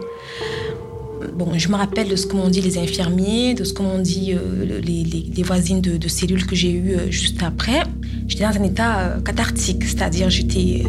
Bon, 1.36 1.51
je 1.57 1.67
me 1.69 1.75
rappelle 1.75 2.07
de 2.07 2.15
ce 2.15 2.25
que 2.25 2.36
m'ont 2.36 2.48
dit 2.50 2.62
les 2.62 2.77
infirmiers, 2.77 3.53
de 3.53 3.63
ce 3.63 3.74
que 3.74 3.83
m'ont 3.83 4.00
dit 4.00 4.33
euh, 4.33 4.81
les, 4.81 5.43
voisines 5.43 5.81
de, 5.81 6.07
cellules 6.07 6.45
que 6.45 6.55
j'ai 6.55 6.71
eues 6.71 6.95
juste 7.09 7.43
après. 7.43 7.83
J'étais 8.27 8.43
dans 8.43 8.57
un 8.57 8.63
état 8.63 9.17
cathartique, 9.24 9.83
c'est-à-dire 9.83 10.29
j'étais 10.29 10.83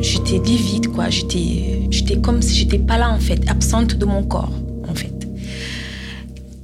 j'étais 0.00 0.38
livide, 0.38 0.88
quoi. 0.88 1.10
J'étais, 1.10 2.20
comme 2.22 2.42
si 2.42 2.54
j'étais 2.54 2.78
pas 2.78 2.98
là, 2.98 3.10
en 3.10 3.18
fait, 3.18 3.48
absente 3.48 3.94
de 3.94 4.04
mon 4.04 4.22
corps, 4.22 4.52
en 4.88 4.94
fait. 4.94 5.12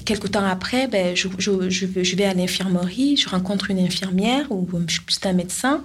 Quelque 0.04 0.26
temps 0.26 0.44
après, 0.44 0.88
ben, 0.88 1.14
je, 1.14 1.28
je, 1.38 1.70
je, 1.70 2.16
vais 2.16 2.24
à 2.24 2.34
l'infirmerie, 2.34 3.16
je 3.16 3.28
rencontre 3.28 3.70
une 3.70 3.78
infirmière, 3.78 4.50
ou 4.50 4.68
suis 4.88 5.00
plus 5.00 5.18
un 5.24 5.32
médecin. 5.32 5.82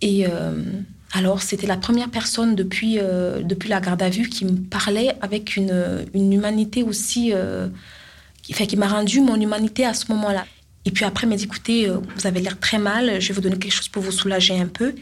Et 0.00 0.26
euh, 0.26 0.62
alors, 1.12 1.42
c'était 1.42 1.66
la 1.66 1.76
première 1.76 2.10
personne 2.10 2.54
depuis, 2.54 2.98
euh, 2.98 3.42
depuis 3.42 3.68
la 3.68 3.80
garde 3.80 4.02
à 4.02 4.08
vue 4.08 4.28
qui 4.28 4.44
me 4.44 4.56
parlait 4.56 5.16
avec 5.20 5.56
une, 5.56 6.06
une 6.14 6.32
humanité 6.32 6.82
aussi, 6.82 7.32
euh, 7.34 7.68
qui, 8.42 8.54
qui 8.54 8.76
m'a 8.76 8.88
rendu 8.88 9.20
mon 9.20 9.40
humanité 9.40 9.84
à 9.84 9.94
ce 9.94 10.10
moment-là. 10.12 10.46
Et 10.86 10.92
puis 10.92 11.04
après, 11.04 11.24
elle 11.24 11.30
m'a 11.30 11.36
dit, 11.36 11.44
écoutez, 11.44 11.90
vous 11.90 12.26
avez 12.26 12.40
l'air 12.40 12.58
très 12.58 12.78
mal, 12.78 13.20
je 13.20 13.28
vais 13.28 13.34
vous 13.34 13.42
donner 13.42 13.58
quelque 13.58 13.74
chose 13.74 13.88
pour 13.88 14.02
vous 14.02 14.12
soulager 14.12 14.58
un 14.58 14.66
peu. 14.66 14.94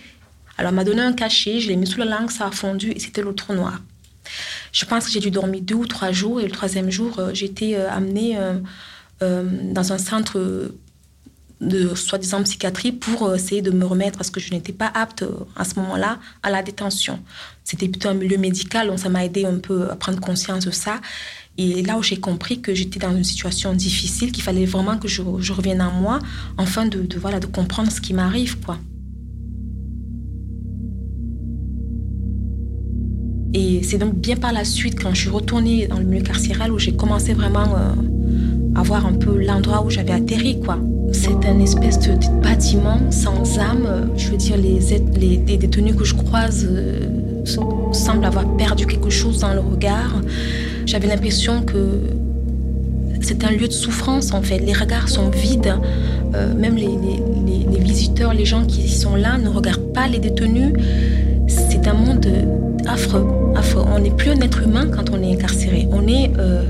Alors, 0.58 0.70
elle 0.70 0.76
m'a 0.76 0.84
donné 0.84 1.00
un 1.00 1.12
cachet, 1.12 1.60
je 1.60 1.68
l'ai 1.68 1.76
mis 1.76 1.86
sous 1.86 1.98
la 1.98 2.04
langue, 2.04 2.30
ça 2.30 2.46
a 2.46 2.50
fondu 2.50 2.90
et 2.90 2.98
c'était 2.98 3.22
le 3.22 3.34
trou 3.34 3.54
noir. 3.54 3.80
Je 4.72 4.84
pense 4.84 5.06
que 5.06 5.12
j'ai 5.12 5.20
dû 5.20 5.30
dormir 5.30 5.62
deux 5.62 5.76
ou 5.76 5.86
trois 5.86 6.12
jours 6.12 6.40
et 6.40 6.44
le 6.44 6.50
troisième 6.50 6.90
jour, 6.90 7.18
j'ai 7.32 7.46
été 7.46 7.76
amenée 7.76 8.36
dans 9.20 9.92
un 9.92 9.98
centre 9.98 10.70
de 11.60 11.94
soi-disant 11.94 12.42
psychiatrie 12.42 12.92
pour 12.92 13.34
essayer 13.34 13.62
de 13.62 13.70
me 13.70 13.84
remettre 13.84 14.18
parce 14.18 14.30
que 14.30 14.40
je 14.40 14.52
n'étais 14.52 14.72
pas 14.72 14.90
apte 14.94 15.24
à 15.56 15.64
ce 15.64 15.76
moment-là 15.76 16.18
à 16.42 16.50
la 16.50 16.62
détention. 16.62 17.20
C'était 17.64 17.88
plutôt 17.88 18.08
un 18.08 18.14
milieu 18.14 18.38
médical, 18.38 18.88
donc 18.88 18.98
ça 18.98 19.08
m'a 19.08 19.24
aidé 19.24 19.44
un 19.44 19.58
peu 19.58 19.90
à 19.90 19.96
prendre 19.96 20.20
conscience 20.20 20.64
de 20.64 20.70
ça. 20.70 21.00
Et 21.56 21.82
là 21.82 21.98
où 21.98 22.02
j'ai 22.02 22.20
compris 22.20 22.60
que 22.60 22.74
j'étais 22.74 23.00
dans 23.00 23.14
une 23.14 23.24
situation 23.24 23.74
difficile, 23.74 24.30
qu'il 24.30 24.44
fallait 24.44 24.64
vraiment 24.64 24.96
que 24.96 25.08
je, 25.08 25.22
revienne 25.22 25.80
à 25.80 25.90
moi, 25.90 26.20
afin 26.56 26.86
de, 26.86 27.06
voilà, 27.18 27.40
de 27.40 27.46
comprendre 27.46 27.90
ce 27.90 28.00
qui 28.00 28.14
m'arrive, 28.14 28.60
quoi. 28.60 28.78
Et 33.54 33.82
c'est 33.82 33.98
donc 33.98 34.14
bien 34.14 34.36
par 34.36 34.52
la 34.52 34.64
suite, 34.64 35.00
quand 35.00 35.14
je 35.14 35.22
suis 35.22 35.30
retournée 35.30 35.86
dans 35.86 35.98
le 35.98 36.04
milieu 36.04 36.22
carcéral, 36.22 36.72
où 36.72 36.78
j'ai 36.78 36.92
commencé 36.92 37.32
vraiment 37.32 37.64
euh, 37.64 37.92
à 38.74 38.82
voir 38.82 39.06
un 39.06 39.14
peu 39.14 39.38
l'endroit 39.38 39.84
où 39.84 39.90
j'avais 39.90 40.12
atterri, 40.12 40.60
quoi. 40.60 40.78
C'est 41.12 41.46
un 41.46 41.58
espèce 41.60 41.98
de, 42.00 42.12
bâtiment 42.42 42.98
sans 43.10 43.58
âme. 43.58 44.10
Je 44.16 44.28
veux 44.28 44.36
dire, 44.36 44.56
les, 44.58 44.78
les, 45.18 45.56
détenus 45.56 45.96
que 45.96 46.04
je 46.04 46.14
croise 46.14 46.66
euh, 46.70 47.00
semblent 47.92 48.26
avoir 48.26 48.46
perdu 48.56 48.86
quelque 48.86 49.08
chose 49.08 49.40
dans 49.40 49.54
le 49.54 49.60
regard. 49.60 50.20
J'avais 50.84 51.08
l'impression 51.08 51.62
que 51.62 52.00
c'est 53.22 53.44
un 53.44 53.50
lieu 53.50 53.68
de 53.68 53.72
souffrance 53.72 54.32
en 54.32 54.42
fait. 54.42 54.58
Les 54.58 54.74
regards 54.74 55.08
sont 55.08 55.30
vides. 55.30 55.74
Euh, 56.34 56.54
même 56.54 56.76
les, 56.76 56.88
visiteurs, 57.80 58.34
les 58.34 58.44
gens 58.44 58.66
qui 58.66 58.88
sont 58.88 59.16
là 59.16 59.38
ne 59.38 59.48
regardent 59.48 59.92
pas 59.94 60.06
les 60.08 60.18
détenus. 60.18 60.74
C'est 61.46 61.88
un 61.88 61.94
monde 61.94 62.26
affreux, 62.88 63.26
affreux. 63.54 63.84
On 63.94 63.98
n'est 64.00 64.10
plus 64.10 64.30
un 64.30 64.40
être 64.40 64.62
humain 64.62 64.86
quand 64.90 65.10
on 65.10 65.22
est 65.22 65.32
incarcéré. 65.32 65.88
On 65.92 66.06
est, 66.06 66.30
euh, 66.38 66.62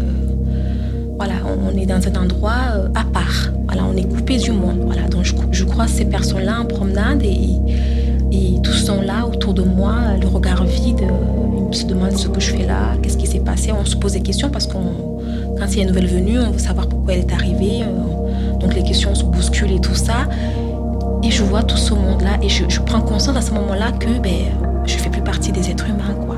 voilà, 1.17 1.35
on 1.47 1.77
est 1.77 1.87
dans 1.87 2.07
un 2.07 2.23
endroit 2.23 2.59
euh, 2.75 2.89
à 2.95 3.05
part. 3.05 3.51
Voilà, 3.67 3.85
on 3.85 3.97
est 3.97 4.09
coupé 4.09 4.37
du 4.39 4.53
monde. 4.53 4.81
Voilà, 4.85 5.03
donc 5.09 5.25
je, 5.25 5.35
je 5.53 5.65
crois 5.65 5.87
ces 5.87 6.05
personnes-là 6.05 6.61
en 6.61 6.65
promenade 6.65 7.23
et, 7.23 7.57
et 8.33 8.61
tous 8.63 8.73
sont 8.73 9.01
là 9.01 9.27
autour 9.27 9.55
de 9.55 9.63
moi, 9.63 9.95
le 10.21 10.27
regard 10.29 10.65
vide 10.65 11.07
se 11.73 11.85
demande 11.85 12.17
ce 12.17 12.29
que 12.29 12.41
je 12.41 12.51
fais 12.51 12.67
là, 12.67 12.95
qu'est-ce 13.03 13.17
qui 13.17 13.27
s'est 13.27 13.41
passé. 13.41 13.73
On 13.73 13.85
se 13.85 13.97
pose 13.97 14.13
des 14.13 14.21
questions 14.21 14.49
parce 14.49 14.67
qu'on, 14.67 15.21
quand 15.59 15.67
il 15.71 15.77
y 15.77 15.81
a 15.81 15.83
une 15.83 15.89
nouvelle 15.89 16.07
venue, 16.07 16.39
on 16.41 16.51
veut 16.51 16.59
savoir 16.59 16.89
pourquoi 16.89 17.15
elle 17.15 17.21
est 17.21 17.33
arrivée. 17.33 17.83
Euh, 17.83 18.59
donc 18.59 18.75
les 18.75 18.83
questions 18.83 19.15
se 19.15 19.25
bousculent 19.25 19.73
et 19.73 19.81
tout 19.81 19.95
ça. 19.95 20.29
Et 21.23 21.31
je 21.31 21.43
vois 21.43 21.63
tout 21.63 21.77
ce 21.77 21.95
monde-là 21.95 22.39
et 22.43 22.49
je, 22.49 22.81
prends 22.81 23.01
conscience 23.01 23.37
à 23.37 23.43
ce 23.43 23.53
moment-là 23.53 23.93
que 23.93 24.19
ben, 24.21 24.53
je 24.89 24.99
fais 24.99 25.11
plus 25.11 25.23
partie 25.23 25.53
des 25.53 25.71
êtres 25.71 25.89
humains, 25.89 26.15
quoi. 26.15 26.37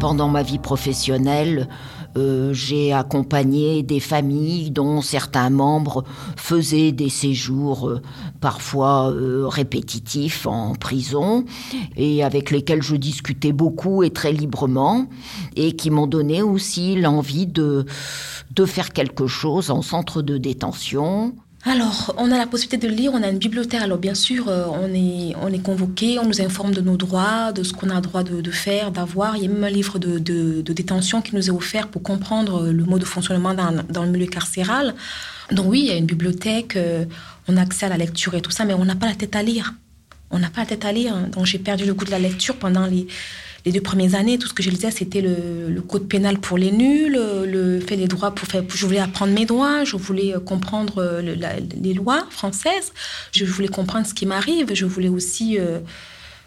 Pendant 0.00 0.28
ma 0.28 0.42
vie 0.42 0.58
professionnelle, 0.58 1.68
euh, 2.16 2.52
j'ai 2.52 2.92
accompagné 2.92 3.82
des 3.82 4.00
familles 4.00 4.70
dont 4.70 5.00
certains 5.00 5.50
membres 5.50 6.04
faisaient 6.36 6.92
des 6.92 7.08
séjours 7.08 7.88
euh, 7.88 8.02
parfois 8.40 9.10
euh, 9.10 9.46
répétitifs 9.46 10.46
en 10.46 10.74
prison 10.74 11.44
et 11.96 12.22
avec 12.22 12.50
lesquels 12.50 12.82
je 12.82 12.96
discutais 12.96 13.52
beaucoup 13.52 14.02
et 14.02 14.10
très 14.10 14.32
librement 14.32 15.06
et 15.56 15.76
qui 15.76 15.90
m'ont 15.90 16.06
donné 16.06 16.42
aussi 16.42 16.96
l'envie 16.96 17.46
de, 17.46 17.86
de 18.54 18.64
faire 18.64 18.92
quelque 18.92 19.26
chose 19.26 19.70
en 19.70 19.82
centre 19.82 20.22
de 20.22 20.38
détention. 20.38 21.34
Alors, 21.68 22.14
on 22.16 22.30
a 22.30 22.38
la 22.38 22.46
possibilité 22.46 22.86
de 22.86 22.92
lire, 22.92 23.10
on 23.12 23.24
a 23.24 23.28
une 23.28 23.38
bibliothèque. 23.38 23.82
Alors, 23.82 23.98
bien 23.98 24.14
sûr, 24.14 24.48
euh, 24.48 24.66
on 24.70 24.94
est, 24.94 25.34
on 25.42 25.48
est 25.48 25.58
convoqué, 25.58 26.16
on 26.20 26.24
nous 26.24 26.40
informe 26.40 26.72
de 26.72 26.80
nos 26.80 26.96
droits, 26.96 27.50
de 27.50 27.64
ce 27.64 27.72
qu'on 27.72 27.90
a 27.90 28.00
droit 28.00 28.22
de, 28.22 28.50
faire, 28.52 28.92
d'avoir. 28.92 29.36
Il 29.36 29.42
y 29.42 29.46
a 29.46 29.48
même 29.48 29.64
un 29.64 29.70
livre 29.70 29.98
de, 29.98 30.20
de, 30.20 30.72
détention 30.72 31.22
qui 31.22 31.34
nous 31.34 31.48
est 31.48 31.52
offert 31.52 31.88
pour 31.88 32.04
comprendre 32.04 32.68
le 32.68 32.84
mode 32.84 33.00
de 33.00 33.04
fonctionnement 33.04 33.52
dans, 33.52 33.82
dans, 33.90 34.04
le 34.04 34.10
milieu 34.10 34.26
carcéral. 34.26 34.94
Donc, 35.50 35.66
oui, 35.68 35.80
il 35.80 35.86
y 35.86 35.90
a 35.90 35.96
une 35.96 36.06
bibliothèque, 36.06 36.76
euh, 36.76 37.04
on 37.48 37.56
a 37.56 37.62
accès 37.62 37.86
à 37.86 37.88
la 37.88 37.96
lecture 37.96 38.34
et 38.34 38.40
tout 38.40 38.52
ça, 38.52 38.64
mais 38.64 38.74
on 38.74 38.84
n'a 38.84 38.94
pas 38.94 39.06
la 39.06 39.16
tête 39.16 39.34
à 39.34 39.42
lire. 39.42 39.74
On 40.30 40.38
n'a 40.38 40.50
pas 40.50 40.60
la 40.60 40.66
tête 40.68 40.84
à 40.84 40.92
lire. 40.92 41.16
Donc, 41.32 41.46
j'ai 41.46 41.58
perdu 41.58 41.84
le 41.84 41.94
goût 41.94 42.04
de 42.04 42.12
la 42.12 42.20
lecture 42.20 42.54
pendant 42.54 42.86
les 42.86 43.08
les 43.66 43.72
deux 43.72 43.80
premières 43.80 44.14
années, 44.14 44.38
tout 44.38 44.46
ce 44.46 44.54
que 44.54 44.62
je 44.62 44.70
lisais, 44.70 44.92
c'était 44.92 45.20
le, 45.20 45.82
code 45.82 46.06
pénal 46.08 46.38
pour 46.38 46.56
les 46.56 46.70
nuls, 46.70 47.18
le 47.46 47.80
fait 47.80 47.96
des 47.96 48.06
droits 48.06 48.32
pour 48.32 48.46
faire. 48.46 48.62
Je 48.68 48.86
voulais 48.86 49.00
apprendre 49.00 49.32
mes 49.32 49.44
droits, 49.44 49.82
je 49.84 49.96
voulais 49.96 50.34
euh, 50.34 50.40
comprendre 50.40 50.98
euh, 50.98 51.20
les 51.82 51.92
lois 51.92 52.26
françaises, 52.30 52.92
je 53.32 53.44
voulais 53.44 53.68
comprendre 53.68 54.06
ce 54.06 54.14
qui 54.14 54.24
m'arrive, 54.24 54.72
je 54.72 54.86
voulais 54.86 55.08
aussi. 55.08 55.58
Euh, 55.58 55.80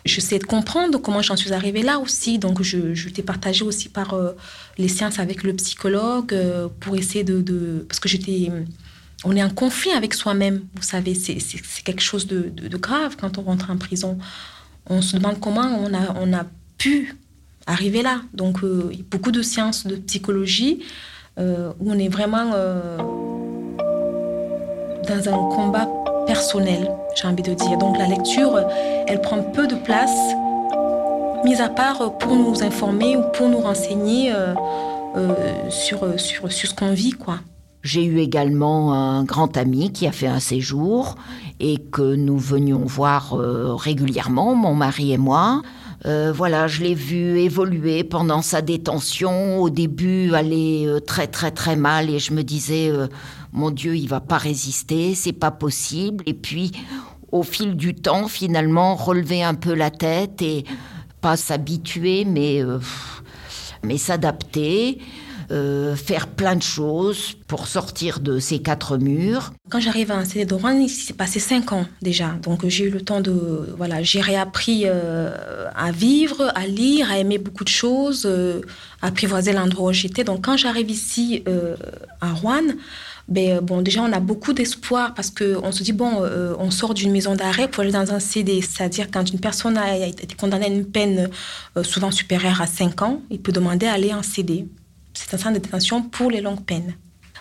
je 0.06 0.22
sais 0.22 0.40
de 0.40 0.46
comprendre 0.46 0.98
comment 0.98 1.22
j'en 1.22 1.36
suis 1.36 1.52
arrivée 1.52 1.84
là 1.84 2.00
aussi. 2.00 2.40
Donc, 2.40 2.64
je, 2.64 2.94
je 2.94 3.10
t'ai 3.10 3.22
partagé 3.22 3.66
aussi 3.66 3.90
par 3.90 4.18
les 4.78 4.88
séances 4.88 5.20
avec 5.20 5.44
le 5.44 5.54
psychologue 5.54 6.34
pour 6.80 6.96
essayer 6.96 7.26
de, 7.26 7.86
Parce 7.88 8.00
que 8.00 8.08
j'étais. 8.08 8.50
On 9.26 9.36
est 9.36 9.44
en 9.44 9.50
conflit 9.50 9.92
avec 9.92 10.14
soi-même, 10.14 10.62
vous 10.76 10.84
savez, 10.84 11.14
c'est 11.14 11.84
quelque 11.84 12.02
chose 12.02 12.28
de, 12.28 12.50
de, 12.50 12.78
grave 12.78 13.18
quand 13.20 13.38
on 13.38 13.42
rentre 13.42 13.70
en 13.70 13.78
prison. 13.78 14.18
On 14.86 15.02
se 15.02 15.18
demande 15.18 15.42
comment 15.42 15.68
on 15.84 15.94
a, 15.94 16.16
on 16.18 16.34
a 16.34 16.46
pu 16.80 17.16
arriver 17.68 18.02
là. 18.02 18.22
Donc, 18.34 18.64
euh, 18.64 18.92
beaucoup 19.12 19.32
de 19.32 19.44
sciences 19.44 19.86
de 19.86 19.96
psychologie 19.96 20.84
euh, 21.40 21.72
où 21.80 21.92
on 21.92 22.00
est 22.00 22.10
vraiment 22.10 22.52
euh, 22.56 22.98
dans 25.08 25.30
un 25.30 25.56
combat 25.56 25.88
personnel, 26.26 26.90
j'ai 27.16 27.28
envie 27.28 27.44
de 27.44 27.54
dire. 27.54 27.78
Donc, 27.78 27.98
la 27.98 28.08
lecture, 28.08 28.60
elle 29.08 29.22
prend 29.22 29.44
peu 29.44 29.68
de 29.68 29.76
place, 29.76 30.18
mis 31.46 31.62
à 31.62 31.70
part 31.70 32.18
pour 32.18 32.36
nous 32.36 32.64
informer 32.64 33.16
ou 33.18 33.22
pour 33.34 33.50
nous 33.50 33.60
renseigner 33.60 34.32
sur, 35.70 36.20
sur, 36.20 36.52
sur 36.52 36.70
ce 36.70 36.74
qu'on 36.76 36.94
vit, 36.94 37.12
quoi. 37.12 37.40
J'ai 37.82 38.04
eu 38.04 38.20
également 38.20 38.94
un 38.94 39.24
grand 39.24 39.56
ami 39.56 39.92
qui 39.92 40.06
a 40.06 40.12
fait 40.12 40.28
un 40.28 40.42
séjour 40.42 41.16
et 41.60 41.78
que 41.78 42.16
nous 42.16 42.38
venions 42.38 42.84
voir 42.86 43.34
régulièrement, 43.34 44.54
mon 44.54 44.76
mari 44.76 45.14
et 45.14 45.18
moi. 45.18 45.64
Euh, 46.06 46.32
voilà, 46.34 46.68
je 46.68 46.82
l'ai 46.82 46.94
vu 46.94 47.40
évoluer 47.40 48.04
pendant 48.04 48.42
sa 48.42 48.62
détention. 48.62 49.60
Au 49.60 49.70
début, 49.70 50.34
aller 50.34 50.86
euh, 50.88 51.00
très 51.00 51.28
très 51.28 51.52
très 51.52 51.76
mal 51.76 52.10
et 52.10 52.20
je 52.20 52.34
me 52.34 52.44
disais, 52.44 52.90
euh, 52.90 53.08
mon 53.52 53.70
Dieu, 53.70 53.96
il 53.96 54.08
va 54.08 54.22
pas 54.22 54.38
résister, 54.38 55.14
c'est 55.16 55.34
pas 55.34 55.52
possible. 55.52 56.24
Et 56.26 56.34
puis, 56.34 56.72
au 57.32 57.44
fil 57.44 57.76
du 57.76 57.96
temps, 57.96 58.28
finalement, 58.28 58.96
relever 58.96 59.44
un 59.44 59.56
peu 59.56 59.74
la 59.74 59.92
tête 59.92 60.42
et 60.42 60.64
pas 61.22 61.36
s'habituer, 61.36 62.24
mais 62.26 62.62
mais 63.84 63.98
s'adapter. 63.98 65.00
Euh, 65.52 65.96
faire 65.96 66.28
plein 66.28 66.56
de 66.56 66.62
choses 66.62 67.36
pour 67.48 67.66
sortir 67.68 68.20
de 68.20 68.38
ces 68.38 68.60
quatre 68.60 68.98
murs. 68.98 69.52
Quand 69.72 69.80
j'arrive 69.80 70.12
à 70.12 70.18
un 70.18 70.24
CD 70.24 70.54
Rouen, 70.54 70.74
il 70.80 70.90
s'est 70.90 71.14
passé 71.14 71.40
cinq 71.40 71.72
ans 71.72 71.88
déjà. 72.04 72.36
Donc 72.44 72.68
j'ai 72.68 72.86
eu 72.86 72.92
le 72.92 73.02
temps 73.02 73.20
de... 73.20 73.74
Voilà, 73.76 74.04
j'ai 74.04 74.22
réappris 74.22 74.84
euh, 74.86 75.68
à 75.76 75.92
vivre, 75.92 76.52
à 76.54 76.68
lire, 76.68 77.10
à 77.10 77.18
aimer 77.18 77.40
beaucoup 77.40 77.64
de 77.64 77.70
choses, 77.70 78.28
euh, 78.28 78.62
à 79.02 79.08
apprivoiser 79.08 79.52
l'endroit 79.52 79.90
où 79.90 79.94
j'étais. 79.94 80.24
Donc 80.24 80.46
quand 80.46 80.56
j'arrive 80.56 80.92
ici 80.92 81.44
à 82.22 82.32
Rouen, 82.32 82.76
ben, 83.28 83.60
bon, 83.60 83.82
déjà, 83.82 84.04
on 84.04 84.14
a 84.14 84.20
beaucoup 84.20 84.54
d'espoir 84.54 85.16
parce 85.16 85.32
qu'on 85.32 85.72
se 85.72 85.82
dit, 85.82 85.94
bon, 85.94 86.24
on 86.60 86.70
sort 86.70 86.94
d'une 86.94 87.12
maison 87.12 87.34
d'arrêt 87.36 87.68
pour 87.68 87.82
aller 87.82 87.92
dans 87.92 88.12
un 88.12 88.20
CD. 88.20 88.62
C'est-à-dire, 88.62 89.10
quand 89.12 89.32
une 89.32 89.40
personne 89.40 89.78
a 89.78 89.98
été 89.98 90.36
condamnée 90.36 90.66
à 90.66 90.70
une 90.70 90.86
peine 90.86 91.30
souvent 91.84 92.12
supérieure 92.12 92.62
à 92.62 92.68
5 92.68 93.02
ans, 93.02 93.22
il 93.32 93.40
peut 93.40 93.52
demander 93.52 93.88
à 93.88 93.94
aller 93.94 94.14
en 94.14 94.24
CD 94.24 94.68
c'est 95.20 95.34
un 95.36 95.38
centre 95.38 95.60
de 95.60 95.64
détention 95.64 96.02
pour 96.02 96.32
les 96.32 96.42
longues 96.42 96.64
peines. 96.64 96.94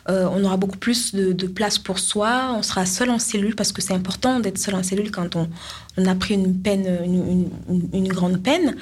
Euh, 0.09 0.27
on 0.33 0.43
aura 0.43 0.57
beaucoup 0.57 0.79
plus 0.79 1.15
de, 1.15 1.47
place 1.47 1.79
pour 1.79 1.99
soi, 1.99 2.55
on 2.57 2.63
sera 2.63 2.87
seul 2.87 3.11
en 3.11 3.19
cellule 3.19 3.55
parce 3.55 3.73
que 3.73 3.83
c'est 3.83 3.93
important 3.93 4.41
d'être 4.41 4.57
seul 4.57 4.75
en 4.75 4.83
cellule 4.83 5.11
quand 5.11 5.37
on, 5.37 5.49
a 6.07 6.15
pris 6.15 6.35
une 6.35 6.59
peine, 6.59 6.87
une, 7.93 8.09
grande 8.09 8.43
peine. 8.43 8.77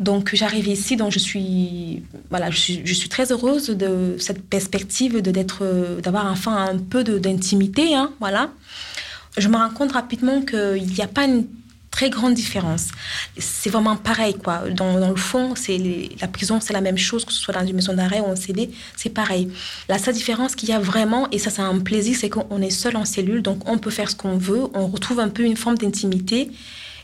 Donc 0.00 0.34
j'arrive 0.34 0.68
ici, 0.68 0.96
donc 0.96 1.12
je 1.12 1.18
suis, 1.18 2.02
voilà, 2.28 2.50
je 2.50 2.92
suis, 2.92 3.08
très 3.08 3.32
heureuse 3.32 3.68
de 3.70 4.16
cette 4.18 4.42
perspective 4.42 5.22
de 5.22 5.30
d'être, 5.30 5.64
d'avoir 6.02 6.26
enfin 6.26 6.56
un 6.66 6.78
peu 6.78 7.04
d'intimité, 7.04 7.94
hein, 7.94 8.10
voilà. 8.20 8.50
Je 9.38 9.48
me 9.48 9.56
rends 9.56 9.70
compte 9.70 9.92
rapidement 9.92 10.42
qu'il 10.42 10.86
n'y 10.86 11.00
a 11.00 11.08
pas 11.08 11.24
une 11.24 11.46
très 11.96 12.10
grande 12.10 12.34
différence. 12.34 12.88
C'est 13.38 13.70
vraiment 13.70 13.96
pareil, 13.96 14.34
quoi. 14.34 14.68
Dans, 14.68 15.08
le 15.08 15.16
fond, 15.16 15.54
c'est 15.56 15.78
la 16.20 16.28
prison, 16.28 16.60
c'est 16.60 16.74
la 16.74 16.82
même 16.82 16.98
chose, 16.98 17.24
que 17.24 17.32
ce 17.32 17.40
soit 17.40 17.54
dans 17.54 17.66
une 17.66 17.74
maison 17.74 17.94
d'arrêt 17.94 18.20
ou 18.20 18.26
en 18.26 18.36
CD, 18.36 18.68
c'est 18.96 19.08
pareil. 19.08 19.48
La 19.88 19.96
seule 19.96 20.12
différence 20.12 20.54
qu'il 20.54 20.68
y 20.68 20.72
a 20.72 20.78
vraiment, 20.78 21.26
et 21.30 21.38
ça, 21.38 21.48
c'est 21.48 21.62
un 21.62 21.78
plaisir, 21.78 22.14
c'est 22.20 22.28
qu'on 22.28 22.60
est 22.60 22.76
seul 22.82 22.98
en 22.98 23.06
cellule, 23.06 23.40
donc 23.40 23.66
on 23.66 23.78
peut 23.78 23.90
faire 23.98 24.10
ce 24.10 24.14
qu'on 24.14 24.36
veut, 24.36 24.64
on 24.74 24.88
retrouve 24.88 25.20
un 25.20 25.30
peu 25.30 25.42
une 25.42 25.56
forme 25.56 25.78
d'intimité. 25.78 26.50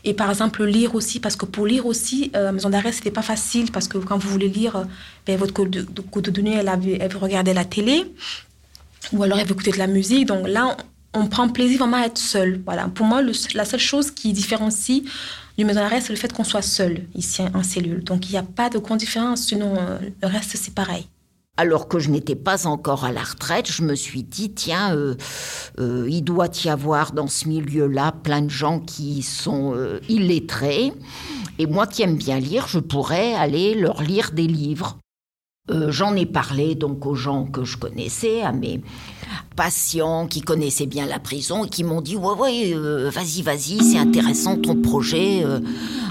Et 0.03 0.13
par 0.13 0.29
exemple, 0.29 0.63
lire 0.63 0.93
aussi, 0.93 1.19
parce 1.19 1.35
que 1.35 1.47
pour 1.47 1.65
lire 1.65 1.87
aussi, 1.87 2.29
euh, 2.35 2.51
maison 2.51 2.69
d'arrêt, 2.69 2.91
c'était 2.91 3.09
pas 3.19 3.23
facile, 3.23 3.71
parce 3.71 3.87
que 3.87 3.97
quand 3.97 4.19
vous 4.19 4.29
voulez 4.29 4.49
lire, 4.49 4.85
ben, 5.25 5.37
votre 5.37 5.53
code 5.53 5.71
de, 5.71 6.41
elle, 6.45 6.69
elle 7.01 7.11
veut 7.11 7.17
regarder 7.17 7.55
la 7.55 7.65
télé, 7.65 8.05
ou 9.11 9.23
alors 9.23 9.39
elle 9.39 9.47
veut 9.47 9.53
écouter 9.53 9.71
de 9.71 9.79
la 9.79 9.87
musique. 9.87 10.27
Donc 10.27 10.47
là, 10.47 10.77
on 11.13 11.27
prend 11.27 11.47
plaisir 11.49 11.79
vraiment 11.79 11.97
à 11.97 12.05
être 12.05 12.17
seul. 12.17 12.61
Voilà. 12.65 12.87
Pour 12.87 13.05
moi, 13.05 13.21
la 13.53 13.65
seule 13.65 13.79
chose 13.79 14.11
qui 14.11 14.33
différencie 14.33 15.03
du 15.57 15.65
maison 15.65 15.81
d'arrêt, 15.81 16.01
c'est 16.01 16.13
le 16.13 16.17
fait 16.19 16.33
qu'on 16.33 16.43
soit 16.43 16.61
seul 16.61 17.05
ici 17.15 17.41
en 17.53 17.63
cellule. 17.63 18.03
Donc 18.03 18.27
il 18.27 18.31
n'y 18.31 18.37
a 18.37 18.43
pas 18.43 18.69
de 18.69 18.79
grande 18.79 18.99
différence, 18.99 19.43
sinon 19.43 19.75
euh, 19.77 19.99
le 20.21 20.27
reste 20.27 20.57
c'est 20.57 20.73
pareil. 20.73 21.07
Alors 21.55 21.87
que 21.87 21.99
je 21.99 22.09
n'étais 22.09 22.35
pas 22.35 22.65
encore 22.65 23.05
à 23.05 23.11
la 23.11 23.21
retraite, 23.21 23.71
je 23.71 23.83
me 23.83 23.93
suis 23.93 24.23
dit, 24.23 24.51
tiens, 24.51 24.95
euh, 24.95 25.13
euh, 25.79 26.07
il 26.09 26.23
doit 26.23 26.49
y 26.65 26.69
avoir 26.69 27.11
dans 27.11 27.27
ce 27.27 27.47
milieu-là 27.47 28.11
plein 28.23 28.41
de 28.41 28.49
gens 28.49 28.79
qui 28.79 29.21
sont 29.21 29.75
illettrés. 30.09 30.93
Et 31.59 31.67
moi 31.67 31.85
qui 31.85 32.01
aime 32.01 32.15
bien 32.15 32.39
lire, 32.39 32.67
je 32.67 32.79
pourrais 32.79 33.35
aller 33.35 33.75
leur 33.75 34.01
lire 34.01 34.31
des 34.31 34.47
livres. 34.47 34.97
J'en 35.69 36.15
ai 36.15 36.25
parlé 36.25 36.73
donc 36.73 37.05
aux 37.05 37.15
gens 37.15 37.45
que 37.45 37.63
je 37.63 37.77
connaissais, 37.77 38.41
à 38.41 38.51
mes, 38.51 38.81
patients 39.55 40.27
qui 40.27 40.41
connaissaient 40.41 40.85
bien 40.85 41.05
la 41.05 41.19
prison 41.19 41.65
et 41.65 41.69
qui 41.69 41.83
m'ont 41.83 42.01
dit 42.01 42.15
ouais 42.15 42.33
ouais 42.39 42.73
euh, 42.73 43.09
vas-y 43.09 43.41
vas-y 43.41 43.83
c'est 43.83 43.97
intéressant 43.97 44.57
ton 44.57 44.75
projet 44.75 45.43
euh, 45.43 45.59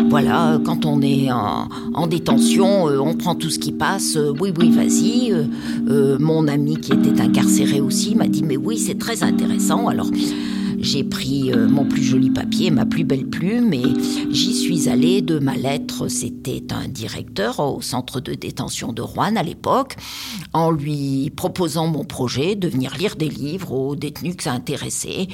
voilà 0.09 0.61
quand 0.65 0.87
on 0.87 1.03
est 1.03 1.31
en, 1.33 2.07
détention 2.07 2.89
euh, 2.89 2.99
on 2.99 3.15
prend 3.15 3.35
tout 3.35 3.51
ce 3.51 3.59
qui 3.59 3.73
passe 3.73 4.17
oui 4.41 4.53
oui 4.59 4.71
vas-y 4.71 5.35
mon 6.19 6.47
ami 6.49 6.77
qui 6.77 6.93
était 6.93 7.21
incarcéré 7.21 7.81
aussi 7.81 8.15
m'a 8.15 8.29
dit 8.29 8.43
mais 8.43 8.57
oui 8.57 8.79
c'est 8.79 8.99
très 8.99 9.23
intéressant 9.23 9.89
alors 9.89 10.09
j'ai 10.83 11.05
pris 11.05 11.53
euh, 11.53 11.69
mon 11.69 11.85
plus 11.85 12.03
joli 12.03 12.29
papier, 12.29 12.71
ma 12.71 12.85
plus 12.85 13.05
belle 13.05 13.27
plume, 13.27 13.73
et 13.73 13.85
j'y 14.31 14.53
suis 14.53 14.89
allée 14.89 15.23
de 15.23 15.39
ma 15.39 15.57
lettre. 15.57 16.09
C'était 16.09 16.73
un 16.73 16.89
directeur 16.89 17.61
au 17.61 17.81
centre 17.81 18.21
de 18.21 18.35
détention 18.35 18.93
de 18.93 19.01
Rouen 19.01 19.37
à 19.37 19.43
l'époque, 19.43 19.97
en 20.53 20.73
lui 20.73 21.31
proposant 21.37 21.87
mon 21.87 22.05
projet 22.05 22.57
de 22.57 22.69
venir 22.69 22.97
lire 22.97 23.15
des 23.15 23.29
livres 23.29 23.73
aux 23.73 23.97
détenus 23.97 24.37
que 24.37 24.43
ça 24.43 24.53
intéressait. 24.53 25.29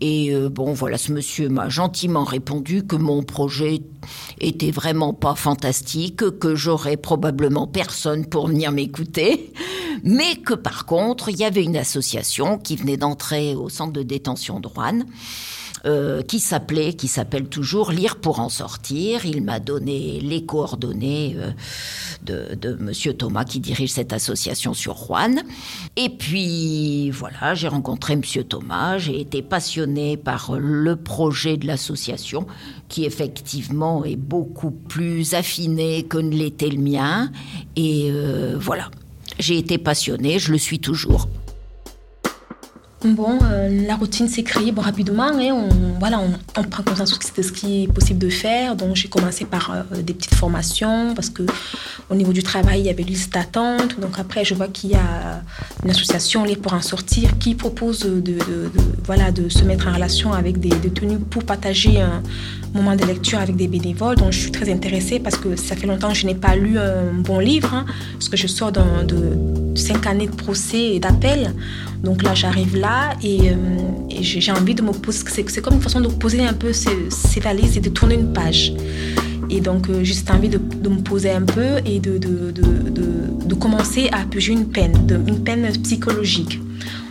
Et 0.00 0.34
euh, 0.34 0.48
bon, 0.48 0.72
voilà, 0.72 0.98
ce 0.98 1.12
monsieur 1.12 1.48
m'a 1.48 1.68
gentiment 1.68 2.24
répondu 2.24 2.84
que 2.84 2.96
mon 2.96 3.22
projet 3.22 3.80
était 4.40 4.70
vraiment 4.70 5.12
pas 5.12 5.34
fantastique, 5.34 6.38
que 6.38 6.54
j'aurais 6.54 6.96
probablement 6.96 7.66
personne 7.66 8.26
pour 8.26 8.48
venir 8.48 8.72
m'écouter, 8.72 9.52
mais 10.02 10.36
que 10.36 10.54
par 10.54 10.86
contre, 10.86 11.28
il 11.28 11.36
y 11.36 11.44
avait 11.44 11.64
une 11.64 11.76
association 11.76 12.58
qui 12.58 12.76
venait 12.76 12.96
d'entrer 12.96 13.54
au 13.54 13.68
centre 13.68 13.92
de 13.92 14.02
détention 14.02 14.60
de 14.60 14.68
Rouen, 14.68 15.00
euh, 15.86 16.22
qui 16.22 16.40
s'appelait, 16.40 16.94
qui 16.94 17.08
s'appelle 17.08 17.48
toujours 17.48 17.92
Lire 17.92 18.16
pour 18.16 18.40
en 18.40 18.48
sortir. 18.48 19.24
Il 19.24 19.42
m'a 19.42 19.60
donné 19.60 20.20
les 20.20 20.44
coordonnées 20.44 21.36
euh, 21.36 21.50
de, 22.24 22.54
de 22.54 22.74
Monsieur 22.74 23.14
Thomas 23.14 23.44
qui 23.44 23.60
dirige 23.60 23.92
cette 23.92 24.12
association 24.12 24.74
sur 24.74 24.94
Rouen. 24.94 25.36
Et 25.96 26.08
puis 26.08 27.10
voilà, 27.10 27.54
j'ai 27.54 27.68
rencontré 27.68 28.16
Monsieur 28.16 28.44
Thomas. 28.44 28.98
J'ai 28.98 29.20
été 29.20 29.42
passionnée 29.42 30.16
par 30.16 30.52
le 30.58 30.96
projet 30.96 31.56
de 31.56 31.66
l'association, 31.66 32.46
qui 32.88 33.04
effectivement 33.04 34.04
est 34.04 34.16
beaucoup 34.16 34.70
plus 34.70 35.34
affiné 35.34 36.02
que 36.04 36.18
ne 36.18 36.30
l'était 36.30 36.68
le 36.68 36.80
mien. 36.80 37.30
Et 37.76 38.08
euh, 38.10 38.56
voilà, 38.58 38.90
j'ai 39.38 39.58
été 39.58 39.78
passionnée, 39.78 40.38
je 40.38 40.52
le 40.52 40.58
suis 40.58 40.80
toujours. 40.80 41.28
Bon, 43.04 43.38
euh, 43.44 43.86
la 43.86 43.94
routine 43.94 44.26
s'écrit 44.26 44.72
bon, 44.72 44.82
rapidement. 44.82 45.28
Hein, 45.28 45.52
on, 45.52 45.98
voilà, 46.00 46.20
on, 46.56 46.62
prend 46.64 46.82
conscience 46.82 47.16
de 47.36 47.42
ce 47.42 47.52
qui 47.52 47.84
est 47.84 47.86
possible 47.86 48.18
de 48.18 48.28
faire. 48.28 48.74
Donc, 48.74 48.96
j'ai 48.96 49.06
commencé 49.06 49.44
par 49.44 49.70
euh, 49.70 50.02
des 50.02 50.14
petites 50.14 50.34
formations 50.34 51.14
parce 51.14 51.30
que 51.30 51.44
au 52.10 52.16
niveau 52.16 52.32
du 52.32 52.42
travail, 52.42 52.80
il 52.80 52.86
y 52.86 52.90
avait 52.90 53.04
liste 53.04 53.32
d'attente. 53.32 54.00
Donc, 54.00 54.18
après, 54.18 54.44
je 54.44 54.54
vois 54.54 54.66
qu'il 54.66 54.90
y 54.90 54.94
a 54.96 55.42
une 55.84 55.90
association, 55.90 56.42
les 56.42 56.56
pour 56.56 56.72
en 56.72 56.82
sortir, 56.82 57.38
qui 57.38 57.54
propose 57.54 58.00
de, 58.00 58.38
voilà, 59.04 59.30
de 59.30 59.48
se 59.48 59.62
mettre 59.62 59.86
en 59.86 59.94
relation 59.94 60.32
avec 60.32 60.58
des 60.58 60.70
détenus 60.70 61.20
pour 61.30 61.44
partager 61.44 62.00
un 62.00 62.20
moment 62.74 62.96
de 62.96 63.04
lecture 63.04 63.38
avec 63.38 63.54
des 63.54 63.68
bénévoles. 63.68 64.16
Donc, 64.16 64.32
je 64.32 64.40
suis 64.40 64.50
très 64.50 64.72
intéressée 64.72 65.20
parce 65.20 65.36
que 65.36 65.54
ça 65.54 65.76
fait 65.76 65.86
longtemps 65.86 66.08
que 66.08 66.18
je 66.18 66.26
n'ai 66.26 66.34
pas 66.34 66.56
lu 66.56 66.80
un 66.80 67.12
bon 67.12 67.38
livre, 67.38 67.72
hein, 67.74 67.86
parce 68.14 68.28
que 68.28 68.36
je 68.36 68.48
sors 68.48 68.72
de 68.72 69.67
cinq 69.78 70.06
années 70.06 70.26
de 70.26 70.34
procès 70.34 70.94
et 70.94 71.00
d'appel. 71.00 71.54
Donc 72.02 72.22
là, 72.22 72.34
j'arrive 72.34 72.76
là 72.76 73.16
et, 73.22 73.50
euh, 73.50 73.54
j'ai 74.20 74.52
envie 74.52 74.74
de 74.74 74.82
me 74.82 74.92
poser. 74.92 75.24
C'est 75.28 75.62
comme 75.62 75.74
une 75.74 75.82
façon 75.82 76.00
de 76.00 76.08
poser 76.08 76.44
un 76.44 76.52
peu 76.52 76.72
ces, 76.72 77.40
valises 77.40 77.76
et 77.76 77.80
de 77.80 77.88
tourner 77.88 78.14
une 78.14 78.32
page. 78.32 78.72
Et 79.50 79.60
donc, 79.60 79.88
euh, 79.88 80.04
juste 80.04 80.30
envie 80.30 80.48
de, 80.48 80.58
me 80.58 81.00
poser 81.02 81.30
un 81.30 81.42
peu 81.42 81.78
et 81.86 82.00
de, 82.00 82.18
de, 82.18 82.52
de 82.52 83.54
commencer 83.54 84.08
à 84.12 84.24
puger 84.24 84.52
une 84.52 84.66
peine, 84.66 84.94
une 85.26 85.42
peine 85.42 85.70
psychologique. 85.82 86.60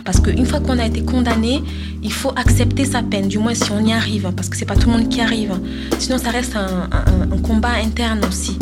Parce 0.04 0.20
qu'une 0.20 0.46
fois 0.46 0.60
qu'on 0.60 0.78
a 0.78 0.86
été 0.86 1.02
condamné, 1.02 1.62
il 2.02 2.12
faut 2.12 2.32
accepter 2.36 2.84
sa 2.84 3.02
peine, 3.02 3.28
du 3.28 3.38
moins 3.38 3.54
si 3.54 3.70
on 3.72 3.84
y 3.84 3.92
arrive, 3.92 4.24
hein, 4.24 4.32
parce 4.34 4.48
que 4.48 4.56
c'est 4.56 4.64
pas 4.64 4.76
tout 4.76 4.88
le 4.88 4.96
monde 4.96 5.08
qui 5.08 5.20
arrive. 5.20 5.52
Sinon, 5.98 6.16
ça 6.16 6.30
reste 6.30 6.56
un, 6.56 6.88
un 7.30 7.38
combat 7.38 7.72
interne 7.84 8.20
aussi. 8.26 8.56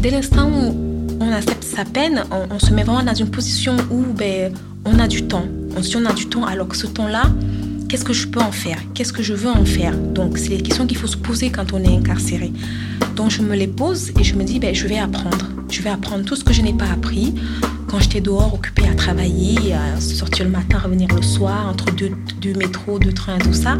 Dès 0.00 0.10
l'instant 0.10 0.48
où 0.48 0.91
on 1.22 1.32
accepte 1.32 1.64
sa 1.64 1.84
peine, 1.84 2.24
on, 2.50 2.58
se 2.58 2.72
met 2.72 2.82
vraiment 2.82 3.02
dans 3.02 3.14
une 3.14 3.30
position 3.30 3.76
où 3.90 4.04
ben, 4.12 4.52
on 4.84 4.98
a 4.98 5.06
du 5.06 5.22
temps. 5.22 5.44
On, 5.76 5.82
si 5.82 5.96
on 5.96 6.04
a 6.04 6.12
du 6.12 6.26
temps, 6.26 6.44
alors 6.44 6.68
que 6.68 6.76
ce 6.76 6.86
temps-là, 6.86 7.22
qu'est-ce 7.88 8.04
que 8.04 8.12
je 8.12 8.26
peux 8.28 8.40
en 8.40 8.52
faire? 8.52 8.78
Qu'est-ce 8.94 9.12
que 9.12 9.22
je 9.22 9.32
veux 9.32 9.50
en 9.50 9.64
faire? 9.64 9.96
Donc, 9.96 10.38
c'est 10.38 10.50
les 10.50 10.62
questions 10.62 10.86
qu'il 10.86 10.96
faut 10.96 11.06
se 11.06 11.16
poser 11.16 11.50
quand 11.50 11.72
on 11.72 11.82
est 11.82 11.96
incarcéré. 11.96 12.52
Donc, 13.16 13.30
je 13.30 13.42
me 13.42 13.54
les 13.54 13.68
pose 13.68 14.12
et 14.18 14.24
je 14.24 14.34
me 14.34 14.44
dis, 14.44 14.58
ben, 14.58 14.74
je 14.74 14.86
vais 14.86 14.98
apprendre. 14.98 15.48
Je 15.70 15.80
vais 15.82 15.90
apprendre 15.90 16.24
tout 16.24 16.36
ce 16.36 16.44
que 16.44 16.52
je 16.52 16.62
n'ai 16.62 16.74
pas 16.74 16.90
appris 16.92 17.34
quand 17.88 17.98
j'étais 18.00 18.20
dehors, 18.20 18.54
occupée 18.54 18.88
à 18.88 18.94
travailler, 18.94 19.74
à 19.74 20.00
sortir 20.00 20.44
le 20.44 20.50
matin, 20.50 20.78
revenir 20.78 21.08
le 21.14 21.22
soir, 21.22 21.68
entre 21.68 21.86
deux, 21.94 22.54
métros, 22.54 22.98
deux 22.98 23.12
trains, 23.12 23.38
tout 23.38 23.52
ça. 23.52 23.76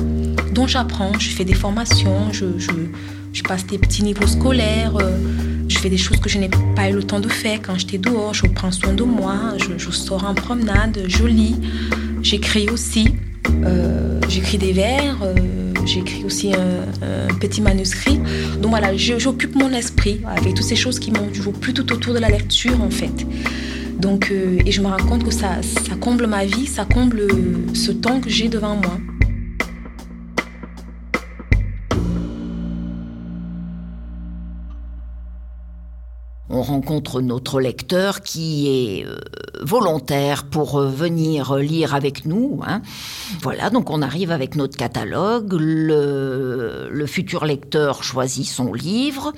Donc, 0.52 0.68
j'apprends, 0.68 1.18
je 1.18 1.30
fais 1.30 1.44
des 1.44 1.54
formations, 1.54 2.30
je 2.32 3.42
passe 3.42 3.66
des 3.66 3.78
petits 3.78 4.02
niveaux 4.04 4.26
scolaires. 4.26 4.96
Euh, 4.96 5.18
je 5.68 5.78
fais 5.78 5.88
des 5.88 5.96
choses 5.96 6.18
que 6.18 6.28
je 6.28 6.38
n'ai 6.38 6.50
pas 6.76 6.90
eu 6.90 6.94
le 6.94 7.02
temps 7.02 7.20
de 7.20 7.28
faire 7.28 7.60
quand 7.62 7.78
j'étais 7.78 7.98
dehors. 7.98 8.34
Je 8.34 8.46
prends 8.46 8.70
soin 8.70 8.92
de 8.92 9.02
moi, 9.02 9.54
je, 9.78 9.90
sors 9.90 10.24
en 10.24 10.34
promenade, 10.34 11.04
je 11.06 11.24
lis, 11.24 11.56
j'écris 12.22 12.68
aussi. 12.70 13.14
Euh, 13.64 14.20
j'écris 14.28 14.58
des 14.58 14.72
vers, 14.72 15.22
euh, 15.22 15.34
j'écris 15.84 16.24
aussi 16.24 16.52
un, 16.54 17.34
petit 17.40 17.60
manuscrit. 17.60 18.18
Donc 18.60 18.70
voilà, 18.70 18.96
j'occupe 18.96 19.56
mon 19.56 19.72
esprit 19.72 20.20
avec 20.24 20.54
toutes 20.54 20.64
ces 20.64 20.76
choses 20.76 21.00
qui 21.00 21.10
m'ont 21.10 21.26
toujours 21.34 21.52
plus 21.52 21.74
tout 21.74 21.92
autour 21.92 22.14
de 22.14 22.20
la 22.20 22.28
lecture 22.28 22.80
en 22.80 22.90
fait. 22.90 23.26
Donc, 23.98 24.30
euh, 24.30 24.58
et 24.64 24.72
je 24.72 24.80
me 24.80 24.86
rends 24.86 25.04
compte 25.08 25.24
que 25.24 25.32
ça, 25.32 25.60
ça 25.62 25.94
comble 25.96 26.26
ma 26.26 26.44
vie, 26.44 26.66
ça 26.66 26.84
comble 26.84 27.26
ce 27.74 27.90
temps 27.90 28.20
que 28.20 28.30
j'ai 28.30 28.48
devant 28.48 28.76
moi. 28.76 28.98
On 36.62 36.64
rencontre 36.64 37.20
notre 37.20 37.60
lecteur 37.60 38.20
qui 38.20 38.68
est 38.68 39.04
euh, 39.04 39.16
volontaire 39.62 40.44
pour 40.44 40.78
euh, 40.78 40.88
venir 40.88 41.56
lire 41.56 41.92
avec 41.92 42.24
nous. 42.24 42.60
Hein. 42.64 42.82
Voilà, 43.40 43.68
donc 43.68 43.90
on 43.90 44.00
arrive 44.00 44.30
avec 44.30 44.54
notre 44.54 44.76
catalogue, 44.76 45.54
le, 45.54 47.04
futur 47.06 47.46
lecteur 47.46 48.04
choisit 48.04 48.46
son 48.46 48.72
livre, 48.72 49.32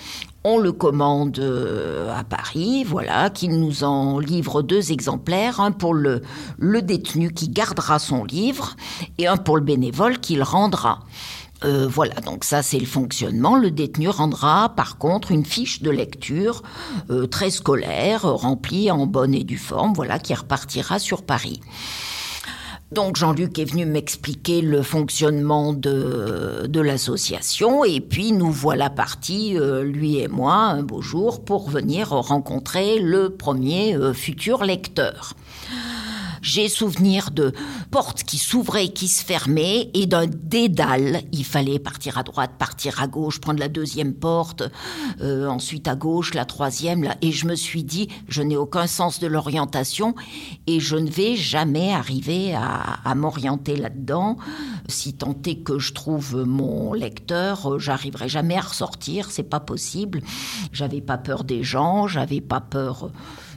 on 0.44 0.58
le 0.58 0.72
commande 0.72 1.38
euh, 1.38 2.14
à 2.14 2.24
Paris, 2.24 2.84
voilà, 2.84 3.30
qu'il 3.30 3.58
nous 3.58 3.84
en 3.84 4.18
livre 4.18 4.60
deux 4.60 4.92
exemplaires, 4.92 5.60
un 5.60 5.70
pour 5.72 5.94
le, 5.94 6.20
le 6.58 6.82
détenu 6.82 7.32
qui 7.32 7.48
gardera 7.48 7.98
son 7.98 8.24
livre 8.24 8.76
et 9.16 9.26
un 9.26 9.38
pour 9.38 9.56
le 9.56 9.62
bénévole 9.62 10.18
qu'il 10.18 10.42
rendra. 10.42 11.00
Euh, 11.62 11.86
voilà, 11.88 12.14
donc 12.16 12.44
ça 12.44 12.62
c'est 12.62 12.78
le 12.78 12.86
fonctionnement. 12.86 13.56
Le 13.56 13.70
détenu 13.70 14.08
rendra 14.08 14.70
par 14.74 14.98
contre 14.98 15.30
une 15.30 15.44
fiche 15.44 15.82
de 15.82 15.90
lecture 15.90 16.62
euh, 17.10 17.26
très 17.26 17.50
scolaire, 17.50 18.22
remplie 18.22 18.90
en 18.90 19.06
bonne 19.06 19.34
et 19.34 19.44
due 19.44 19.58
forme, 19.58 19.94
qui 20.22 20.34
repartira 20.34 20.98
sur 20.98 21.22
Paris. 21.22 21.60
Donc 22.92 23.16
Jean-Luc 23.16 23.58
est 23.58 23.64
venu 23.64 23.86
m'expliquer 23.86 24.60
le 24.60 24.82
fonctionnement 24.82 25.72
de, 25.72 26.80
l'association 26.80 27.82
et 27.84 28.00
puis 28.00 28.32
nous 28.32 28.52
voilà 28.52 28.90
partis, 28.90 29.58
euh, 29.58 29.82
lui 29.82 30.18
et 30.18 30.28
moi, 30.28 30.54
un 30.54 30.82
beau 30.82 31.00
jour 31.00 31.44
pour 31.44 31.70
venir 31.70 32.10
rencontrer 32.10 33.00
le 33.00 33.30
premier 33.30 33.96
futur 34.12 34.64
lecteur. 34.64 35.34
J'ai 36.44 36.68
souvenir 36.68 37.30
de 37.30 37.54
portes 37.90 38.22
qui 38.22 38.36
s'ouvraient 38.36 38.88
qui 38.88 39.08
se 39.08 39.24
fermaient 39.24 39.90
et 39.94 40.04
d'un 40.04 40.26
dédale. 40.26 41.22
Il 41.32 41.42
fallait 41.42 41.78
partir 41.78 42.18
à 42.18 42.22
droite, 42.22 42.52
partir 42.58 43.00
à 43.00 43.06
gauche, 43.06 43.40
prendre 43.40 43.60
la 43.60 43.70
deuxième 43.70 44.12
porte, 44.12 44.62
euh, 45.22 45.48
ensuite 45.48 45.88
à 45.88 45.94
gauche, 45.94 46.34
la 46.34 46.44
troisième. 46.44 47.02
Là. 47.02 47.16
Et 47.22 47.32
je 47.32 47.46
me 47.46 47.54
suis 47.54 47.82
dit, 47.82 48.10
je 48.28 48.42
n'ai 48.42 48.58
aucun 48.58 48.86
sens 48.86 49.20
de 49.20 49.26
l'orientation 49.26 50.14
et 50.66 50.80
je 50.80 50.96
ne 50.96 51.08
vais 51.08 51.34
jamais 51.34 51.94
arriver 51.94 52.54
à, 52.54 52.98
à 53.02 53.14
m'orienter 53.14 53.76
là-dedans. 53.76 54.36
Si 54.86 55.14
tant 55.14 55.34
est 55.46 55.62
que 55.62 55.78
je 55.78 55.94
trouve 55.94 56.44
mon 56.46 56.92
lecteur, 56.92 57.72
euh, 57.72 57.78
j'arriverai 57.78 58.28
jamais 58.28 58.58
à 58.58 58.60
ressortir. 58.60 59.30
C'est 59.30 59.44
pas 59.44 59.60
possible. 59.60 60.20
J'avais 60.72 61.00
pas 61.00 61.16
peur 61.16 61.44
des 61.44 61.62
gens, 61.62 62.06
j'avais 62.06 62.42
pas 62.42 62.60
peur 62.60 63.10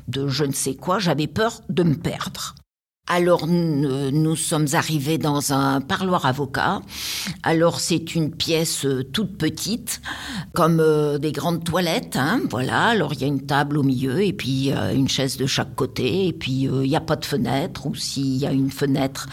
de 0.08 0.30
je 0.30 0.46
ne 0.46 0.54
sais 0.54 0.76
quoi, 0.76 1.00
j'avais 1.00 1.28
peur 1.28 1.60
de 1.68 1.84
me 1.84 1.96
perdre. 1.96 2.56
Alors 3.08 3.48
nous 3.48 4.36
sommes 4.36 4.68
arrivés 4.74 5.18
dans 5.18 5.54
un 5.54 5.82
parloir 5.82 6.26
avocat. 6.26 6.82
Alors 7.42 7.80
c'est 7.80 8.16
une 8.16 8.32
pièce 8.32 8.86
euh, 8.86 9.04
toute 9.04 9.38
petite, 9.38 10.02
comme 10.54 10.80
euh, 10.80 11.18
des 11.18 11.32
grandes 11.32 11.64
toilettes. 11.64 12.18
Hein, 12.18 12.42
voilà. 12.50 12.88
Alors 12.88 13.14
il 13.14 13.22
y 13.22 13.24
a 13.24 13.28
une 13.28 13.46
table 13.46 13.78
au 13.78 13.84
milieu 13.84 14.22
et 14.22 14.34
puis 14.34 14.72
une 14.94 15.08
chaise 15.08 15.38
de 15.38 15.46
chaque 15.46 15.76
côté. 15.76 16.28
Et 16.28 16.34
puis 16.34 16.64
il 16.64 16.82
n'y 16.82 16.96
a 16.96 17.02
pas 17.02 17.16
de 17.16 17.26
fenêtre 17.26 17.86
ou 17.86 17.96
s'il 17.96 18.38
y 18.38 18.46
a 18.46 18.52
une 18.52 18.72
fenêtre, 18.72 19.28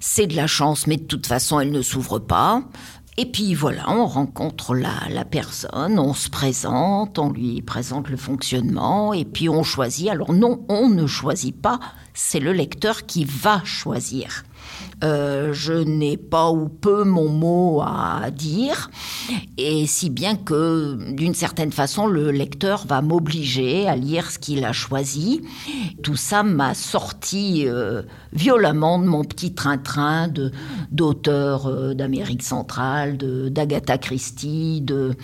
c'est 0.00 0.26
de 0.26 0.36
la 0.36 0.46
chance, 0.46 0.86
mais 0.86 0.96
de 0.96 1.04
toute 1.04 1.26
façon 1.26 1.60
elle 1.60 1.72
ne 1.72 1.82
s'ouvre 1.82 2.18
pas. 2.18 2.62
Et 3.20 3.26
puis 3.26 3.52
voilà, 3.52 3.90
on 3.90 4.06
rencontre 4.06 4.76
la, 4.76 4.92
la, 5.10 5.24
personne, 5.24 5.98
on 5.98 6.14
se 6.14 6.30
présente, 6.30 7.18
on 7.18 7.32
lui 7.32 7.62
présente 7.62 8.10
le 8.10 8.16
fonctionnement, 8.16 9.12
et 9.12 9.24
puis 9.24 9.48
on 9.48 9.64
choisit. 9.64 10.08
Alors 10.08 10.32
non, 10.32 10.64
on 10.68 10.88
ne 10.88 11.04
choisit 11.04 11.60
pas, 11.60 11.80
c'est 12.14 12.38
le 12.38 12.52
lecteur 12.52 13.06
qui 13.06 13.24
va 13.24 13.60
choisir. 13.64 14.44
Euh, 15.04 15.52
je 15.52 15.72
n'ai 15.72 16.16
pas 16.16 16.50
ou 16.50 16.68
peu 16.68 17.04
mon 17.04 17.28
mot 17.28 17.82
à 17.82 18.30
dire, 18.32 18.90
et 19.56 19.86
si 19.86 20.10
bien 20.10 20.34
que 20.34 21.12
d'une 21.12 21.34
certaine 21.34 21.70
façon 21.70 22.08
le 22.08 22.32
lecteur 22.32 22.84
va 22.84 23.00
m'obliger 23.00 23.86
à 23.86 23.94
lire 23.94 24.28
ce 24.30 24.40
qu'il 24.40 24.64
a 24.64 24.72
choisi. 24.72 25.42
Tout 26.02 26.16
ça 26.16 26.42
m'a 26.42 26.74
sorti 26.74 27.64
euh, 27.66 28.02
violemment 28.32 28.98
de 28.98 29.04
mon 29.04 29.22
petit 29.22 29.54
train-train 29.54 30.30
d'auteurs 30.90 31.68
euh, 31.68 31.94
d'Amérique 31.94 32.42
centrale, 32.42 33.18
d'Agatha 33.18 33.98
Christie, 33.98 34.80
de 34.80 35.14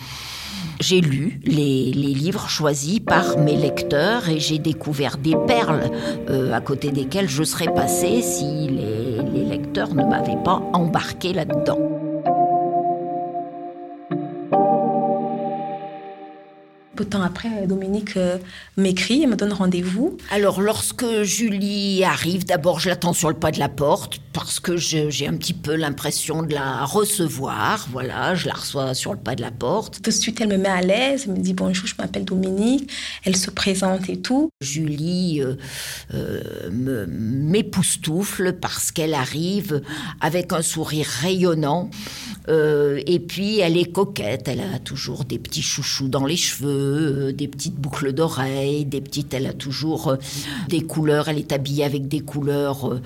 j'ai 0.79 1.01
lu 1.01 1.41
les, 1.43 1.91
livres 1.91 2.49
choisis 2.49 2.99
par 2.99 3.37
mes 3.37 3.55
lecteurs 3.55 4.29
et 4.29 4.39
j'ai 4.39 4.57
découvert 4.57 5.17
des 5.17 5.35
perles 5.47 5.91
à 6.51 6.59
côté 6.59 6.91
desquelles 6.91 7.29
je 7.29 7.43
serais 7.43 7.73
passée 7.73 8.21
si 8.21 8.67
les 8.67 9.44
ne 9.83 10.03
m'avaient 10.03 10.41
pas 10.43 10.61
embarqué 10.73 11.33
là-dedans. 11.33 11.94
Peu 16.95 17.03
de 17.03 17.09
temps 17.09 17.23
après, 17.23 17.67
Dominique 17.67 18.15
euh, 18.15 18.37
m'écrit 18.77 19.23
et 19.23 19.27
me 19.27 19.35
donne 19.35 19.51
rendez-vous. 19.51 20.17
Alors, 20.31 20.61
lorsque 20.61 21.23
Julie 21.23 22.05
arrive, 22.05 22.45
d'abord, 22.45 22.79
je 22.79 22.87
l'attends 22.87 23.11
sur 23.11 23.27
le 23.27 23.35
pas 23.35 23.51
de 23.51 23.59
la 23.59 23.67
porte 23.67 24.21
parce 24.31 24.59
que 24.59 24.75
j'ai 24.75 25.27
un 25.27 25.35
petit 25.35 25.53
peu 25.53 25.75
l'impression 25.75 26.43
de 26.43 26.53
la 26.53 26.83
recevoir. 26.83 27.87
Voilà, 27.91 28.35
je 28.35 28.47
la 28.47 28.53
reçois 28.53 28.93
sur 28.93 29.13
le 29.13 29.19
pas 29.19 29.35
de 29.35 29.41
la 29.41 29.51
porte. 29.51 30.01
Tout 30.01 30.09
de 30.09 30.11
suite, 30.11 30.41
elle 30.41 30.49
me 30.49 30.57
met 30.57 30.69
à 30.69 30.81
l'aise. 30.81 31.23
Elle 31.25 31.35
me 31.35 31.39
dit 31.39 31.53
bonjour, 31.53 31.87
je 31.87 31.95
m'appelle 31.97 32.25
Dominique. 32.25 32.91
Elle 33.23 33.37
se 33.37 33.49
présente 33.49 34.09
et 34.09 34.21
tout. 34.21 34.49
Julie 34.61 35.41
euh, 35.41 35.55
euh, 36.13 37.05
m'époustoufle 37.09 38.53
parce 38.53 38.91
qu'elle 38.91 39.13
arrive 39.13 39.81
avec 40.19 40.51
un 40.51 40.61
sourire 40.61 41.07
rayonnant. 41.21 41.89
Euh, 42.47 43.01
et 43.05 43.19
puis, 43.19 43.59
elle 43.59 43.77
est 43.77 43.91
coquette. 43.91 44.47
Elle 44.47 44.61
a 44.61 44.79
toujours 44.79 45.25
des 45.25 45.39
petits 45.39 45.61
chouchous 45.61 46.07
dans 46.07 46.25
les 46.25 46.37
cheveux, 46.37 47.29
euh, 47.29 47.33
des 47.33 47.47
petites 47.47 47.75
boucles 47.75 48.13
d'oreilles, 48.13 48.85
des 48.85 49.01
petites. 49.01 49.33
Elle 49.33 49.47
a 49.47 49.53
toujours 49.53 50.09
euh, 50.09 50.17
des 50.69 50.81
couleurs. 50.81 51.27
Elle 51.27 51.39
est 51.39 51.51
habillée 51.51 51.83
avec 51.83 52.07
des 52.07 52.19
couleurs 52.19 52.99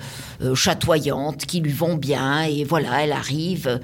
chatoyantes 0.54 1.46
qui 1.46 1.60
lui 1.60 1.72
vont 1.72 1.94
bien. 1.94 2.42
Et 2.42 2.64
voilà, 2.64 3.04
elle 3.04 3.12
arrive 3.12 3.80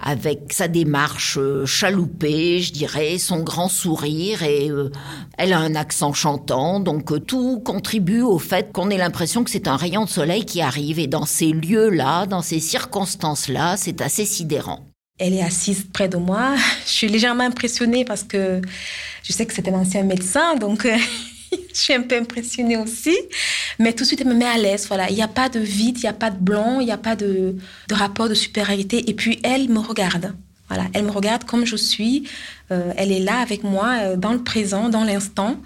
avec 0.00 0.52
sa 0.52 0.68
démarche 0.68 1.38
chaloupée, 1.64 2.60
je 2.60 2.72
dirais, 2.72 3.18
son 3.18 3.40
grand 3.40 3.68
sourire. 3.68 4.42
Et 4.42 4.70
elle 5.38 5.52
a 5.52 5.58
un 5.58 5.74
accent 5.74 6.12
chantant. 6.12 6.80
Donc, 6.80 7.26
tout 7.26 7.60
contribue 7.60 8.22
au 8.22 8.38
fait 8.38 8.72
qu'on 8.72 8.90
ait 8.90 8.98
l'impression 8.98 9.44
que 9.44 9.50
c'est 9.50 9.68
un 9.68 9.76
rayon 9.76 10.04
de 10.04 10.10
soleil 10.10 10.44
qui 10.44 10.60
arrive. 10.60 10.98
Et 10.98 11.06
dans 11.06 11.26
ces 11.26 11.52
lieux-là, 11.52 12.26
dans 12.26 12.42
ces 12.42 12.60
circonstances-là, 12.60 13.76
c'est 13.76 14.00
assez 14.00 14.24
sidérant. 14.24 14.91
Elle 15.18 15.34
est 15.34 15.42
assise 15.42 15.84
près 15.92 16.08
de 16.08 16.16
moi. 16.16 16.54
Je 16.86 16.90
suis 16.90 17.08
légèrement 17.08 17.44
impressionnée 17.44 18.04
parce 18.04 18.22
que 18.24 18.60
je 19.22 19.32
sais 19.32 19.46
que 19.46 19.54
c'est 19.54 19.68
un 19.68 19.74
ancien 19.74 20.02
médecin, 20.02 20.56
donc 20.56 20.86
je 21.52 21.78
suis 21.78 21.94
un 21.94 22.02
peu 22.02 22.16
impressionnée 22.16 22.76
aussi. 22.76 23.16
Mais 23.78 23.92
tout 23.92 24.02
de 24.02 24.08
suite, 24.08 24.20
elle 24.20 24.28
me 24.28 24.34
met 24.34 24.44
à 24.46 24.58
l'aise. 24.58 24.86
Voilà, 24.88 25.08
il 25.10 25.14
n'y 25.14 25.22
a 25.22 25.28
pas 25.28 25.48
de 25.48 25.60
vide, 25.60 25.98
il 25.98 26.02
n'y 26.02 26.08
a 26.08 26.12
pas 26.12 26.30
de 26.30 26.38
blanc, 26.38 26.80
il 26.80 26.86
n'y 26.86 26.92
a 26.92 26.98
pas 26.98 27.16
de, 27.16 27.56
de, 27.88 27.94
rapport 27.94 28.28
de 28.28 28.34
supériorité. 28.34 29.08
Et 29.08 29.14
puis, 29.14 29.38
elle 29.42 29.68
me 29.68 29.78
regarde. 29.78 30.34
Voilà, 30.68 30.88
elle 30.94 31.04
me 31.04 31.10
regarde 31.10 31.44
comme 31.44 31.66
je 31.66 31.76
suis. 31.76 32.28
Euh, 32.70 32.92
elle 32.96 33.12
est 33.12 33.20
là 33.20 33.38
avec 33.40 33.62
moi, 33.62 33.98
euh, 34.00 34.16
dans 34.16 34.32
le 34.32 34.42
présent, 34.42 34.88
dans 34.88 35.04
l'instant. 35.04 35.56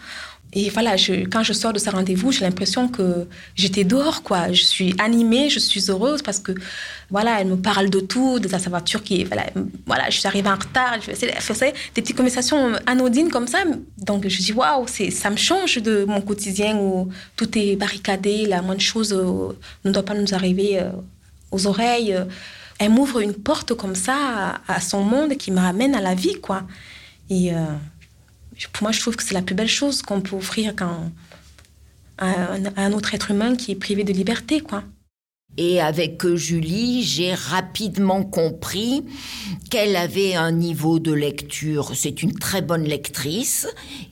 Et 0.59 0.71
voilà, 0.71 0.97
quand 1.31 1.43
je 1.43 1.53
sors 1.53 1.75
de 1.75 1.79
ce 1.79 1.91
rendez-vous, 1.91 2.33
j'ai 2.33 2.41
l'impression 2.41 2.89
que 2.89 3.29
j'étais 3.55 3.85
dehors, 3.85 4.23
quoi. 4.23 4.53
Je 4.53 4.65
suis 4.65 4.95
animée, 4.97 5.51
je 5.51 5.59
suis 5.59 5.91
heureuse 5.91 6.23
parce 6.23 6.39
que, 6.39 6.53
voilà, 7.11 7.43
elle 7.43 7.49
me 7.49 7.57
parle 7.57 7.91
de 7.91 8.01
tout, 8.01 8.39
de 8.39 8.49
sa 8.49 8.57
voiture 8.71 9.03
qui, 9.03 9.25
voilà, 9.25 9.45
voilà 9.85 10.09
je 10.09 10.19
suis 10.19 10.27
arrivée 10.27 10.49
en 10.49 10.55
retard, 10.55 10.97
je 11.03 11.13
faisais 11.13 11.75
des 11.95 12.01
petites 12.01 12.17
conversations 12.17 12.73
anodines 12.87 13.29
comme 13.29 13.47
ça. 13.47 13.59
Donc, 13.99 14.27
je 14.27 14.39
dis, 14.39 14.55
waouh, 14.55 14.87
ça 14.87 15.29
me 15.29 15.37
change 15.37 15.77
de 15.77 16.07
mon 16.09 16.23
quotidien 16.23 16.75
où 16.79 17.11
tout 17.37 17.51
est 17.59 17.77
barricadé, 17.77 18.47
la 18.47 18.63
moindre 18.63 18.81
chose 18.81 19.13
euh, 19.13 19.53
ne 19.85 19.91
doit 19.91 20.05
pas 20.05 20.15
nous 20.15 20.35
arriver 20.35 20.81
euh, 20.81 20.89
aux 21.51 21.67
oreilles. 21.67 22.17
Elle 22.79 22.93
m'ouvre 22.93 23.21
une 23.21 23.35
porte 23.35 23.75
comme 23.75 23.95
ça 23.95 24.63
à, 24.67 24.81
son 24.81 25.03
monde 25.03 25.37
qui 25.37 25.51
me 25.51 25.61
ramène 25.61 25.95
à 25.95 26.01
la 26.01 26.15
vie, 26.15 26.41
quoi. 26.41 26.63
Et. 27.29 27.53
Euh, 27.53 27.59
pour 28.73 28.85
moi, 28.85 28.93
je 28.93 29.01
trouve 29.01 29.17
que 29.17 29.23
c'est 29.23 29.35
la 29.35 29.43
plus 29.43 29.55
belle 29.55 29.69
chose 29.69 30.03
qu'on 30.03 30.21
peut 30.21 30.37
offrir 30.37 30.75
à, 30.81 31.01
un 32.19 32.93
autre 32.93 33.15
être 33.15 33.31
humain 33.31 33.57
qui 33.57 33.73
est 33.73 33.77
privé 33.77 34.05
de 34.05 34.13
liberté, 34.13 34.61
quoi. 34.61 34.83
Et 35.59 35.81
avec 35.81 36.27
Julie, 36.35 37.03
j'ai 37.03 37.33
rapidement 37.33 38.23
compris 38.25 39.05
qu'elle 39.71 39.97
avait 39.97 40.35
un 40.35 40.53
niveau 40.53 40.99
de 40.99 41.13
lecture, 41.13 41.93
c'est 41.95 42.23
une 42.23 42.35
très 42.35 42.61
bonne 42.61 42.85
lectrice, 42.85 43.67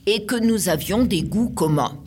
et 0.07 0.25
que 0.25 0.35
nous 0.35 0.69
avions 0.69 1.03
des 1.03 1.21
goûts 1.21 1.49
communs. 1.49 1.99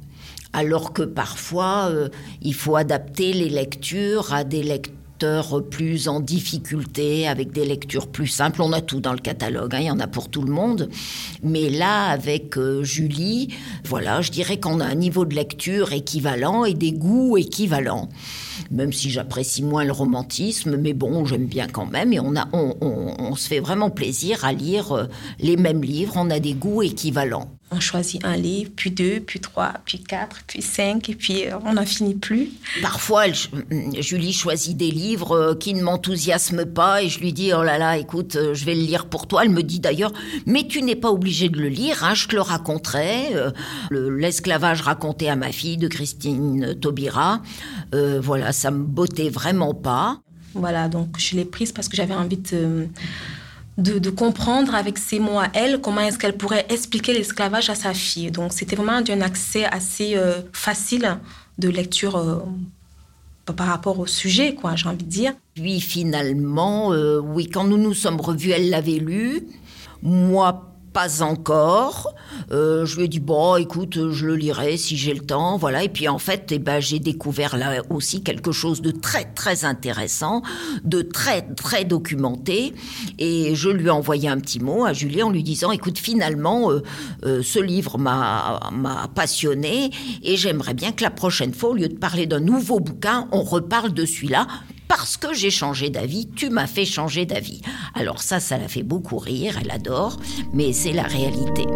Alors 0.53 0.93
que 0.93 1.03
parfois, 1.03 1.89
euh, 1.91 2.09
il 2.43 2.55
faut 2.55 2.75
adapter 2.75 3.33
les 3.33 3.49
lectures 3.49 4.33
à 4.33 4.43
des 4.45 4.63
lectures 4.63 4.98
plus 5.71 6.09
en 6.09 6.21
difficulté, 6.21 7.27
avec 7.27 7.53
des 7.53 7.65
lectures 7.65 8.09
plus 8.09 8.27
simples. 8.27 8.63
On 8.63 8.73
a 8.73 8.81
tout 8.81 9.01
dans 9.01 9.13
le 9.13 9.19
catalogue, 9.19 9.75
hein, 9.75 9.81
il 9.81 9.87
y 9.87 9.91
en 9.91 10.01
a 10.01 10.07
pour 10.07 10.29
tout 10.29 10.43
le 10.43 10.53
monde. 10.53 10.89
Mais 11.43 11.71
là, 11.71 12.07
avec 12.07 12.57
euh, 12.57 12.85
Julie, 12.85 13.55
voilà, 13.85 14.21
je 14.23 14.31
dirais 14.31 14.59
qu'on 14.59 14.81
a 14.81 14.85
un 14.85 14.95
niveau 14.95 15.25
de 15.25 15.35
lecture 15.35 15.93
équivalent 15.93 16.65
et 16.65 16.75
des 16.75 16.93
goûts 16.93 17.37
équivalents. 17.37 18.09
Même 18.71 18.93
si 18.93 19.11
j'apprécie 19.11 19.63
moins 19.63 19.85
le 19.85 19.93
romantisme, 19.93 20.77
mais 20.77 20.93
bon, 20.93 21.25
j'aime 21.25 21.47
bien 21.47 21.67
quand 21.67 21.87
même. 21.87 22.13
Et 22.13 22.21
on, 22.21 22.37
a, 22.37 22.49
on, 22.53 23.35
se 23.35 23.49
fait 23.49 23.61
vraiment 23.61 23.91
plaisir 23.91 24.45
à 24.45 24.53
lire 24.53 24.93
euh, 24.93 25.05
les 25.41 25.57
mêmes 25.57 25.83
livres. 25.83 26.15
On 26.17 26.31
a 26.31 26.41
des 26.41 26.55
goûts 26.55 26.83
équivalents. 26.83 27.58
On 27.71 27.81
choisit 27.81 28.25
un 28.25 28.37
livre, 28.37 28.71
puis 28.75 28.91
deux, 28.91 29.21
puis 29.21 29.41
trois, 29.41 29.75
puis 29.85 30.03
quatre, 30.03 30.39
puis 30.47 30.63
cinq, 30.63 31.11
et 31.11 31.15
puis 31.15 31.45
euh, 31.45 31.59
on 31.67 31.75
n'en 31.75 31.85
finit 31.85 32.15
plus. 32.15 32.49
Parfois, 32.81 33.25
Julie 33.31 34.33
choisit 34.33 34.75
des 34.75 34.91
livres 34.91 35.33
euh, 35.33 35.55
qui 35.55 35.75
ne 35.75 35.83
m'enthousiasment 35.83 36.65
pas, 36.65 37.03
et 37.03 37.11
je 37.11 37.21
lui 37.21 37.35
dis, 37.35 37.53
oh 37.53 37.63
là 37.63 37.77
là, 37.77 37.99
écoute, 37.99 38.37
euh, 38.37 38.55
je 38.55 38.65
vais 38.65 38.75
le 38.75 38.81
lire 38.81 39.07
pour 39.07 39.27
toi. 39.27 39.45
Elle 39.45 39.51
me 39.51 39.63
dit 39.63 39.81
d'ailleurs, 39.81 40.15
mais 40.47 40.67
tu 40.67 40.81
n'es 40.83 40.97
pas 40.97 41.11
obligé 41.11 41.51
de 41.51 41.59
le 41.59 41.69
lire, 41.69 42.05
hein, 42.05 42.15
je 42.15 42.27
te 42.27 42.35
le 42.35 42.41
raconterai. 42.41 43.35
L'esclavage 43.91 44.81
raconté 44.81 45.29
à 45.29 45.37
ma 45.37 45.53
fille 45.53 45.77
de 45.77 45.89
Christine 45.89 46.75
Taubira, 46.81 47.43
voilà, 47.93 48.53
ça 48.53 48.71
me 48.71 48.83
bottait 48.83 49.29
vraiment 49.29 49.75
pas. 49.75 50.21
Voilà, 50.55 50.89
donc 50.89 51.19
je 51.19 51.37
l'ai 51.37 51.45
prise 51.45 51.73
parce 51.73 51.89
que 51.89 51.97
j'avais 51.97 52.15
envie 52.15 52.39
de 52.39 52.89
de, 53.79 54.11
comprendre 54.11 54.75
avec 54.75 54.99
ses 54.99 55.21
mots 55.21 55.39
à 55.39 55.49
elle 55.55 55.81
comment 55.81 56.01
est-ce 56.01 56.19
qu'elle 56.19 56.37
pourrait 56.37 56.67
expliquer 56.69 57.15
l'esclavage 57.15 57.71
à 57.71 57.75
sa 57.75 57.95
fille. 57.95 58.31
Donc 58.31 58.53
c'était 58.53 58.77
vraiment 58.77 59.01
un 59.09 59.21
accès 59.21 59.65
assez 59.65 60.17
euh, 60.17 60.41
facile 60.53 61.19
de 61.59 61.69
lecture 61.69 62.17
euh, 62.17 62.39
par 63.53 63.69
rapport 63.69 63.99
au 63.99 64.07
sujet, 64.07 64.55
quoi, 64.55 64.75
j'ai 64.75 64.89
envie 64.89 65.05
de 65.05 65.11
dire. 65.11 65.33
Puis 65.55 65.81
finalement, 65.81 66.93
euh, 66.93 67.19
oui, 67.19 67.49
quand 67.49 67.65
nous 67.65 67.79
nous 67.79 67.95
sommes 67.95 68.21
revus, 68.21 68.51
elle 68.51 68.69
l'avait 68.69 68.99
lu. 68.99 69.47
Moi, 70.03 70.69
pas 70.93 71.23
encore. 71.23 72.15
Euh, 72.51 72.87
je 72.87 72.97
lui 72.97 73.05
ai 73.05 73.09
dit 73.09 73.21
bon, 73.21 73.57
écoute, 73.57 74.11
je 74.11 74.27
le 74.27 74.37
lirai 74.37 74.77
si 74.77 74.97
j'ai 74.97 75.15
le 75.15 75.21
temps, 75.21 75.57
voilà. 75.57 75.85
Et 75.85 75.89
puis 75.89 76.09
en 76.09 76.19
fait, 76.19 76.51
eh 76.51 76.59
ben, 76.59 76.81
j'ai 76.81 76.99
découvert 76.99 77.57
là 77.57 77.83
aussi 77.91 78.23
quelque 78.23 78.53
chose 78.53 78.83
de 78.83 78.91
très 78.91 79.25
très 79.25 79.65
intéressant, 79.65 80.43
de 80.85 81.03
très 81.03 81.43
très 81.43 81.85
documenté. 81.85 82.75
Et 83.19 83.55
je 83.55 83.69
lui 83.69 83.87
ai 83.87 83.91
envoyé 83.91 84.29
un 84.29 84.39
petit 84.39 84.61
mot 84.61 84.85
à 84.85 84.93
Julie 84.93 85.23
en 85.23 85.31
lui 85.31 85.43
disant 85.43 85.71
écoute, 85.73 85.99
finalement, 85.99 86.71
euh, 86.71 86.83
euh, 87.25 87.43
ce 87.43 87.59
livre 87.59 87.99
m'a 87.99 88.61
m'a 88.73 89.09
passionné 89.15 89.91
et 90.23 90.37
j'aimerais 90.37 90.75
bien 90.75 90.93
que 90.93 91.03
la 91.03 91.11
prochaine 91.11 91.53
fois, 91.53 91.71
au 91.71 91.75
lieu 91.75 91.89
de 91.89 91.97
parler 91.97 92.27
d'un 92.27 92.41
nouveau 92.41 92.81
bouquin, 92.81 93.29
on 93.33 93.43
reparle 93.43 93.93
de 93.93 94.05
celui-là 94.05 94.47
parce 94.89 95.17
que 95.17 95.35
j'ai 95.35 95.51
changé 95.51 95.91
d'avis, 95.91 96.29
tu 96.35 96.51
m'as 96.51 96.67
fait 96.67 96.85
changer 96.87 97.27
d'avis. 97.27 97.61
Alors 97.95 98.23
ça, 98.23 98.41
ça 98.41 98.59
la 98.59 98.69
fait 98.69 98.83
beaucoup 98.83 99.19
rire, 99.19 99.59
elle 99.61 99.71
adore, 99.71 100.17
mais 100.53 100.73
c'est 100.73 100.93
la 100.93 101.03
réalité. 101.03 101.67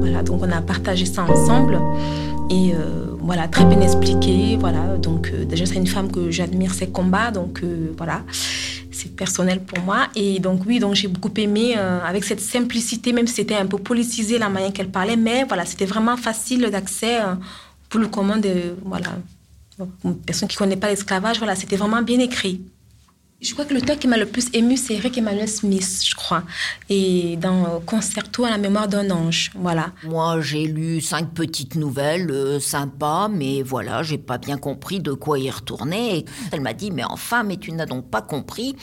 Voilà, 0.00 0.22
donc 0.24 0.42
on 0.42 0.50
a 0.50 0.60
partagé 0.60 1.06
ça 1.06 1.24
ensemble. 1.24 1.80
Et 2.50 2.74
voilà, 3.20 3.46
très 3.46 3.64
bien 3.64 3.80
expliqué. 3.80 4.56
Voilà, 4.58 4.96
donc 4.98 5.32
déjà 5.32 5.64
c'est 5.66 5.76
une 5.76 5.86
femme 5.86 6.10
que 6.10 6.30
j'admire 6.30 6.74
ses 6.74 6.88
combats, 6.88 7.30
donc 7.30 7.62
voilà 7.96 8.22
c'est 9.00 9.14
personnel 9.16 9.60
pour 9.60 9.80
moi. 9.84 10.08
Et 10.14 10.38
donc, 10.40 10.62
oui, 10.66 10.78
donc 10.78 10.94
j'ai 10.94 11.08
beaucoup 11.08 11.32
aimé 11.36 11.74
euh, 11.76 12.00
avec 12.04 12.24
cette 12.24 12.40
simplicité, 12.40 13.12
même 13.12 13.26
si 13.26 13.34
c'était 13.34 13.54
un 13.54 13.66
peu 13.66 13.78
politisé 13.78 14.38
la 14.38 14.48
manière 14.48 14.72
qu'elle 14.72 14.90
parlait, 14.90 15.16
mais 15.16 15.44
voilà, 15.44 15.64
c'était 15.64 15.86
vraiment 15.86 16.16
facile 16.16 16.68
d'accès 16.70 17.20
euh, 17.20 17.34
pour 17.88 18.00
le 18.00 18.08
commun 18.08 18.38
de, 18.38 18.74
voilà, 18.84 19.10
une 20.04 20.16
personne 20.16 20.48
qui 20.48 20.56
connaît 20.56 20.76
pas 20.76 20.88
l'esclavage. 20.88 21.38
Voilà, 21.38 21.54
c'était 21.56 21.76
vraiment 21.76 22.02
bien 22.02 22.18
écrit. 22.18 22.60
Je 23.42 23.54
crois 23.54 23.64
que 23.64 23.72
le 23.72 23.80
texte 23.80 24.02
qui 24.02 24.08
m'a 24.08 24.18
le 24.18 24.26
plus 24.26 24.50
ému, 24.52 24.76
c'est 24.76 24.92
Eric 24.92 25.16
Emmanuel 25.16 25.48
Smith, 25.48 26.02
je 26.04 26.14
crois. 26.14 26.42
Et 26.90 27.38
dans 27.38 27.64
euh, 27.64 27.78
Concerto 27.86 28.44
à 28.44 28.50
la 28.50 28.58
mémoire 28.58 28.86
d'un 28.86 29.10
ange, 29.10 29.50
voilà. 29.54 29.92
Moi, 30.04 30.42
j'ai 30.42 30.66
lu 30.66 31.00
cinq 31.00 31.30
petites 31.32 31.74
nouvelles, 31.74 32.30
euh, 32.30 32.60
sympas, 32.60 33.28
mais 33.28 33.62
voilà, 33.62 34.02
j'ai 34.02 34.18
pas 34.18 34.36
bien 34.36 34.58
compris 34.58 35.00
de 35.00 35.14
quoi 35.14 35.38
y 35.38 35.50
retourner. 35.50 36.26
elle 36.52 36.60
m'a 36.60 36.74
dit, 36.74 36.90
mais 36.90 37.02
enfin, 37.02 37.42
mais 37.42 37.56
tu 37.56 37.72
n'as 37.72 37.86
donc 37.86 38.10
pas 38.10 38.20
compris. 38.20 38.76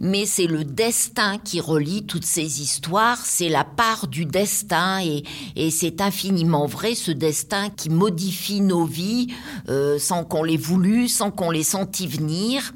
Mais 0.00 0.24
c'est 0.24 0.46
le 0.46 0.64
destin 0.64 1.36
qui 1.36 1.60
relie 1.60 2.06
toutes 2.06 2.24
ces 2.24 2.62
histoires, 2.62 3.18
c'est 3.22 3.50
la 3.50 3.64
part 3.64 4.06
du 4.06 4.24
destin, 4.24 5.00
et, 5.04 5.70
c'est 5.70 6.00
infiniment 6.00 6.64
vrai, 6.64 6.94
ce 6.94 7.10
destin 7.10 7.68
qui 7.68 7.90
modifie 7.90 8.62
nos 8.62 8.86
vies 8.86 9.26
euh, 9.68 9.98
sans 9.98 10.24
qu'on 10.24 10.44
l'ait 10.44 10.56
voulu, 10.56 11.08
sans 11.08 11.30
qu'on 11.30 11.50
l'ait 11.50 11.62
senti 11.62 12.06
venir. 12.06 12.72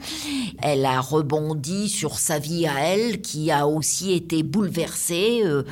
Elle 0.60 0.84
a 0.84 1.00
rebondit 1.22 1.88
sur 1.88 2.18
sa 2.18 2.40
vie 2.40 2.66
à 2.66 2.80
elle, 2.80 3.20
qui 3.20 3.52
a 3.52 3.68
aussi 3.68 4.12
été 4.12 4.42
bouleversée 4.42 5.42
euh, 5.44 5.62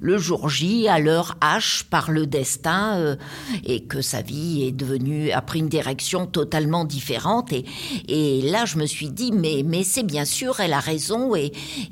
le 0.00 0.18
jour 0.18 0.48
J, 0.48 0.86
à 0.86 1.00
l'heure 1.00 1.36
H, 1.42 1.84
par 1.84 2.12
le 2.12 2.26
destin, 2.26 2.96
euh, 2.96 3.16
et 3.64 3.82
que 3.84 4.02
sa 4.02 4.22
vie 4.22 4.62
est 4.62 4.72
devenue, 4.72 5.32
a 5.32 5.42
pris 5.42 5.58
une 5.58 5.68
direction 5.68 6.26
totalement 6.26 6.84
différente. 6.84 7.52
Et, 7.52 7.64
et 8.08 8.42
là, 8.42 8.64
je 8.66 8.76
me 8.76 8.86
suis 8.86 9.10
dit, 9.10 9.32
mais, 9.32 9.64
mais 9.66 9.82
c'est 9.82 10.04
bien 10.04 10.24
sûr, 10.24 10.60
elle 10.60 10.72
a 10.72 10.80
raison, 10.80 11.34
et, 11.34 11.50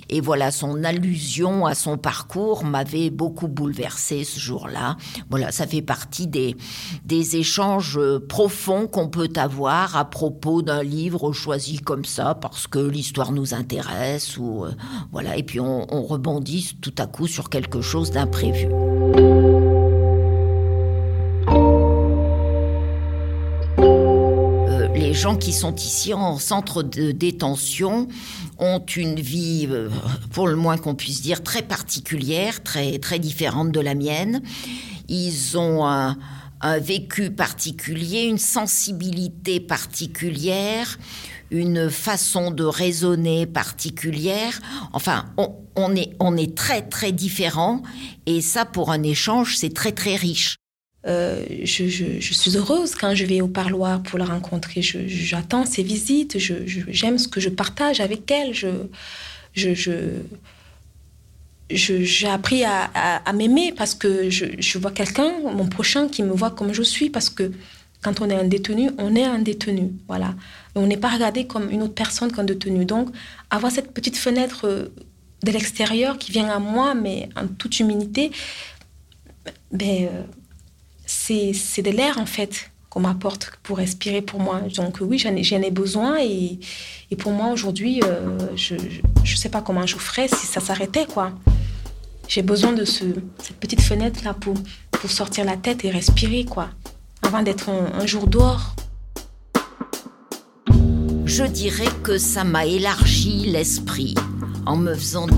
et 0.09 0.20
voilà, 0.20 0.52
son 0.52 0.85
allusion 0.85 1.66
à 1.66 1.74
son 1.74 1.98
parcours 1.98 2.64
m'avait 2.64 3.11
beaucoup 3.11 3.48
bouleversée 3.48 4.22
ce 4.22 4.38
jour-là. 4.38 4.96
Voilà, 5.28 5.50
ça 5.50 5.66
fait 5.66 5.83
partie 5.83 6.28
des, 6.28 6.57
des 7.04 7.37
échanges 7.37 7.98
profonds 8.28 8.87
qu'on 8.87 9.09
peut 9.09 9.33
avoir 9.35 9.96
à 9.96 10.04
propos 10.09 10.62
d'un 10.62 10.85
livre 10.85 11.33
choisi 11.33 11.78
comme 11.78 12.04
ça, 12.04 12.37
parce 12.37 12.68
que 12.68 12.78
l'histoire 12.78 13.08
l'histoire 13.09 13.33
nous 13.33 13.55
intéresse 13.55 14.37
ou 14.37 14.66
euh, 14.66 14.73
voilà 15.12 15.38
et 15.38 15.42
puis 15.42 15.61
on, 15.61 16.03
rebondit 16.03 16.77
tout 16.83 16.92
à 16.99 17.07
coup 17.07 17.27
sur 17.27 17.49
quelque 17.49 17.81
chose 17.81 18.11
d'imprévu. 18.11 18.66
Euh, 23.79 24.88
les 24.94 25.14
gens 25.14 25.37
qui 25.37 25.55
sont 25.55 25.75
ici 25.75 26.12
en 26.12 26.38
centre 26.38 26.83
de 26.83 27.12
détention 27.12 28.09
ont 28.59 28.85
une 28.85 29.18
vie, 29.18 29.66
euh, 29.71 29.88
pour 30.33 30.47
le 30.47 30.57
moins 30.57 30.77
qu'on 30.77 30.94
puisse 30.94 31.23
dire, 31.23 31.42
très 31.42 31.62
particulière, 31.62 32.62
très, 32.62 32.99
très 32.99 33.18
différente 33.18 33.73
de 33.73 33.81
la 33.81 33.94
mienne. 33.94 34.42
Ils 35.09 35.57
ont 35.57 35.87
un, 35.87 36.18
un 36.61 36.79
vécu 36.79 37.31
particulier, 37.31 38.25
une 38.25 38.38
sensibilité 38.38 39.61
particulière, 39.61 40.99
une 41.50 41.90
façon 41.90 42.50
de 42.50 42.64
raisonner 42.64 43.46
particulière. 43.46 44.61
Enfin, 44.92 45.26
on, 45.76 45.94
est, 45.94 46.11
on 46.20 46.37
est 46.37 46.54
très 46.54 46.82
très 46.82 47.12
différents 47.12 47.82
et 48.26 48.40
ça 48.40 48.64
pour 48.64 48.90
un 48.90 49.02
échange 49.02 49.56
c'est 49.56 49.72
très 49.72 49.92
très 49.92 50.16
riche. 50.16 50.56
Euh, 51.06 51.44
je, 51.62 52.20
suis 52.20 52.56
heureuse 52.56 52.94
quand 52.94 53.14
je 53.14 53.24
vais 53.24 53.40
au 53.40 53.48
parloir 53.48 54.02
pour 54.02 54.18
la 54.18 54.26
rencontrer. 54.26 54.82
J'attends 54.82 55.64
ses 55.64 55.82
visites, 55.82 56.38
j'aime 56.38 57.18
ce 57.18 57.28
que 57.28 57.40
je 57.40 57.48
partage 57.48 58.00
avec 58.00 58.30
elle. 58.30 58.52
Je, 58.52 58.68
j'ai 61.70 62.28
appris 62.28 62.64
à, 62.64 62.90
à 62.94 63.32
m'aimer 63.32 63.72
parce 63.72 63.94
que 63.94 64.28
je, 64.28 64.78
vois 64.78 64.90
quelqu'un, 64.90 65.32
mon 65.40 65.66
prochain, 65.66 66.08
qui 66.08 66.22
me 66.22 66.32
voit 66.32 66.50
comme 66.50 66.72
je 66.72 66.82
suis 66.82 67.11
parce 67.11 67.30
que 67.30 67.52
quand 68.02 68.20
on 68.20 68.30
est 68.30 68.34
un 68.34 68.44
détenu, 68.44 68.90
on 68.98 69.14
est 69.14 69.24
un 69.24 69.38
détenu. 69.38 69.92
Voilà. 70.06 70.34
On 70.79 70.87
n'est 70.87 70.97
pas 70.97 71.09
regardé 71.09 71.47
comme 71.47 71.71
une 71.71 71.83
autre 71.83 71.95
personne 71.95 72.33
qu'un 72.33 72.45
détenu. 72.45 72.85
Donc, 72.85 73.09
avoir 73.51 73.73
cette 73.73 73.93
petite 73.93 74.17
fenêtre 74.17 74.67
euh, 74.67 74.93
de 75.43 75.51
l'extérieur 75.51 76.19
qui 76.19 76.33
vient 76.33 76.49
à 76.49 76.59
moi, 76.59 76.95
mais 76.95 77.29
en 77.37 77.47
toute 77.47 77.79
humilité, 77.81 78.31
ben, 79.73 80.09
euh, 80.12 80.23
c'est 81.07 81.83
de 81.83 81.91
l'air, 81.91 82.19
en 82.19 82.27
fait, 82.27 82.71
qu'on 82.91 83.01
m'apporte 83.01 83.53
pour 83.62 83.79
respirer 83.79 84.23
pour 84.23 84.41
moi. 84.41 84.61
Donc, 84.75 84.99
oui, 85.01 85.19
j'en 85.19 85.35
ai, 85.35 85.67
ai, 85.67 85.71
besoin. 85.71 86.19
Et, 86.21 86.59
et 87.11 87.17
pour 87.17 87.33
moi, 87.33 87.49
aujourd'hui, 87.51 88.01
euh, 88.05 88.38
je 88.57 88.75
ne 88.75 89.37
sais 89.37 89.49
pas 89.49 89.62
comment 89.62 89.87
je 89.87 89.97
ferais 89.97 90.29
si 90.29 90.47
ça 90.47 90.61
s'arrêtait, 90.61 91.07
quoi. 91.07 91.33
J'ai 92.29 92.43
besoin 92.43 92.73
de 92.73 92.85
ce, 92.85 93.05
cette 93.43 93.57
petite 93.57 93.81
fenêtre-là 93.81 94.35
pour, 94.35 94.55
pour 94.91 95.11
sortir 95.11 95.45
la 95.45 95.57
tête 95.57 95.85
et 95.85 95.91
respirer, 95.91 96.45
quoi 96.45 96.71
avant 97.29 97.43
d'être 97.43 97.69
un, 97.69 98.07
jour 98.07 98.27
dehors 98.27 98.75
Je 101.38 101.44
dirais 101.44 101.87
que 102.03 102.18
ça 102.18 102.42
m'a 102.42 102.66
élargi 102.66 103.46
l'esprit 103.46 104.16
en 104.66 104.77
me 104.77 104.92
faisant 104.92 105.29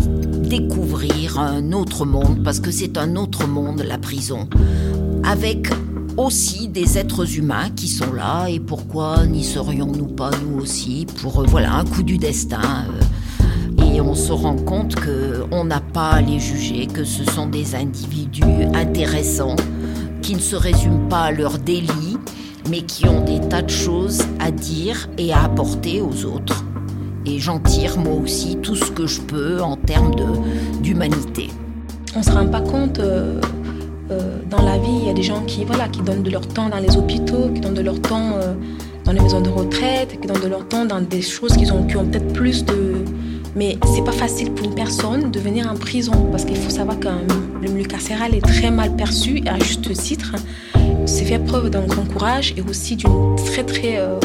découvrir 0.48 1.38
un 1.38 1.72
autre 1.72 2.06
monde, 2.06 2.42
parce 2.42 2.58
que 2.58 2.70
c'est 2.70 2.96
un 2.96 3.16
autre 3.16 3.46
monde, 3.46 3.84
la 3.86 3.98
prison, 3.98 4.48
avec 5.24 5.68
aussi 6.16 6.68
des 6.68 6.96
êtres 6.96 7.36
humains 7.36 7.68
qui 7.76 7.86
sont 7.86 8.14
là, 8.14 8.46
et 8.46 8.60
pourquoi 8.60 9.26
n'y 9.26 9.44
serions-nous 9.44 10.06
pas 10.06 10.30
nous 10.42 10.62
aussi, 10.62 11.06
pour 11.20 11.40
euh, 11.40 11.44
voilà 11.46 11.74
un 11.74 11.84
coup 11.84 12.02
du 12.02 12.16
destin. 12.16 12.86
Euh, 12.88 13.84
et 13.84 14.00
on 14.00 14.14
se 14.14 14.32
rend 14.32 14.56
compte 14.56 14.94
que 14.94 15.44
on 15.50 15.64
n'a 15.64 15.80
pas 15.80 16.12
à 16.12 16.20
les 16.22 16.40
juger, 16.40 16.86
que 16.86 17.04
ce 17.04 17.24
sont 17.24 17.46
des 17.46 17.74
individus 17.74 18.64
intéressants 18.72 19.56
qui 20.22 20.34
ne 20.34 20.40
se 20.40 20.56
résument 20.56 21.08
pas 21.10 21.24
à 21.24 21.30
leur 21.30 21.58
délit, 21.58 22.09
mais 22.70 22.82
qui 22.82 23.06
ont 23.06 23.24
des 23.24 23.40
tas 23.40 23.62
de 23.62 23.70
choses 23.70 24.22
à 24.38 24.50
dire 24.50 25.08
et 25.18 25.32
à 25.32 25.44
apporter 25.44 26.00
aux 26.00 26.24
autres. 26.24 26.64
Et 27.26 27.38
j'en 27.38 27.58
tire 27.58 27.98
moi 27.98 28.14
aussi 28.14 28.56
tout 28.62 28.76
ce 28.76 28.90
que 28.90 29.06
je 29.06 29.20
peux 29.20 29.60
en 29.60 29.76
termes 29.76 30.14
d'humanité. 30.80 31.48
On 32.14 32.20
ne 32.20 32.24
se 32.24 32.30
rend 32.30 32.46
pas 32.46 32.60
compte, 32.60 32.98
euh, 32.98 33.40
euh, 34.10 34.38
dans 34.48 34.62
la 34.62 34.78
vie, 34.78 34.98
il 35.02 35.06
y 35.06 35.10
a 35.10 35.12
des 35.12 35.22
gens 35.22 35.42
qui, 35.42 35.64
voilà, 35.64 35.88
qui 35.88 36.00
donnent 36.00 36.22
de 36.22 36.30
leur 36.30 36.46
temps 36.46 36.68
dans 36.68 36.78
les 36.78 36.96
hôpitaux, 36.96 37.50
qui 37.54 37.60
donnent 37.60 37.74
de 37.74 37.82
leur 37.82 38.00
temps 38.00 38.32
euh, 38.34 38.54
dans 39.04 39.12
les 39.12 39.20
maisons 39.20 39.40
de 39.40 39.50
retraite, 39.50 40.18
qui 40.20 40.26
donnent 40.26 40.42
de 40.42 40.48
leur 40.48 40.66
temps 40.66 40.84
dans 40.84 41.00
des 41.00 41.22
choses 41.22 41.56
qui 41.56 41.70
ont, 41.70 41.84
qui 41.84 41.96
ont 41.96 42.06
peut-être 42.06 42.32
plus 42.32 42.64
de, 42.64 43.04
mais 43.56 43.78
c'est 43.94 44.04
pas 44.04 44.12
facile 44.12 44.52
pour 44.52 44.66
une 44.66 44.74
personne 44.74 45.30
de 45.30 45.40
venir 45.40 45.70
en 45.70 45.74
prison 45.74 46.28
parce 46.30 46.44
qu'il 46.44 46.56
faut 46.56 46.70
savoir 46.70 46.98
que 46.98 47.08
le 47.62 47.68
milieu 47.70 47.86
carcéral 47.86 48.34
est 48.34 48.40
très 48.40 48.70
mal 48.70 48.94
perçu 48.96 49.42
à 49.46 49.58
juste 49.58 49.92
titre. 49.92 50.34
C'est 51.06 51.24
fait 51.24 51.38
preuve 51.38 51.70
d'un 51.70 51.86
grand 51.86 52.04
courage 52.04 52.54
et 52.56 52.62
aussi 52.62 52.96
d'une 52.96 53.36
très 53.36 53.64
très 53.64 53.98
euh, 53.98 54.20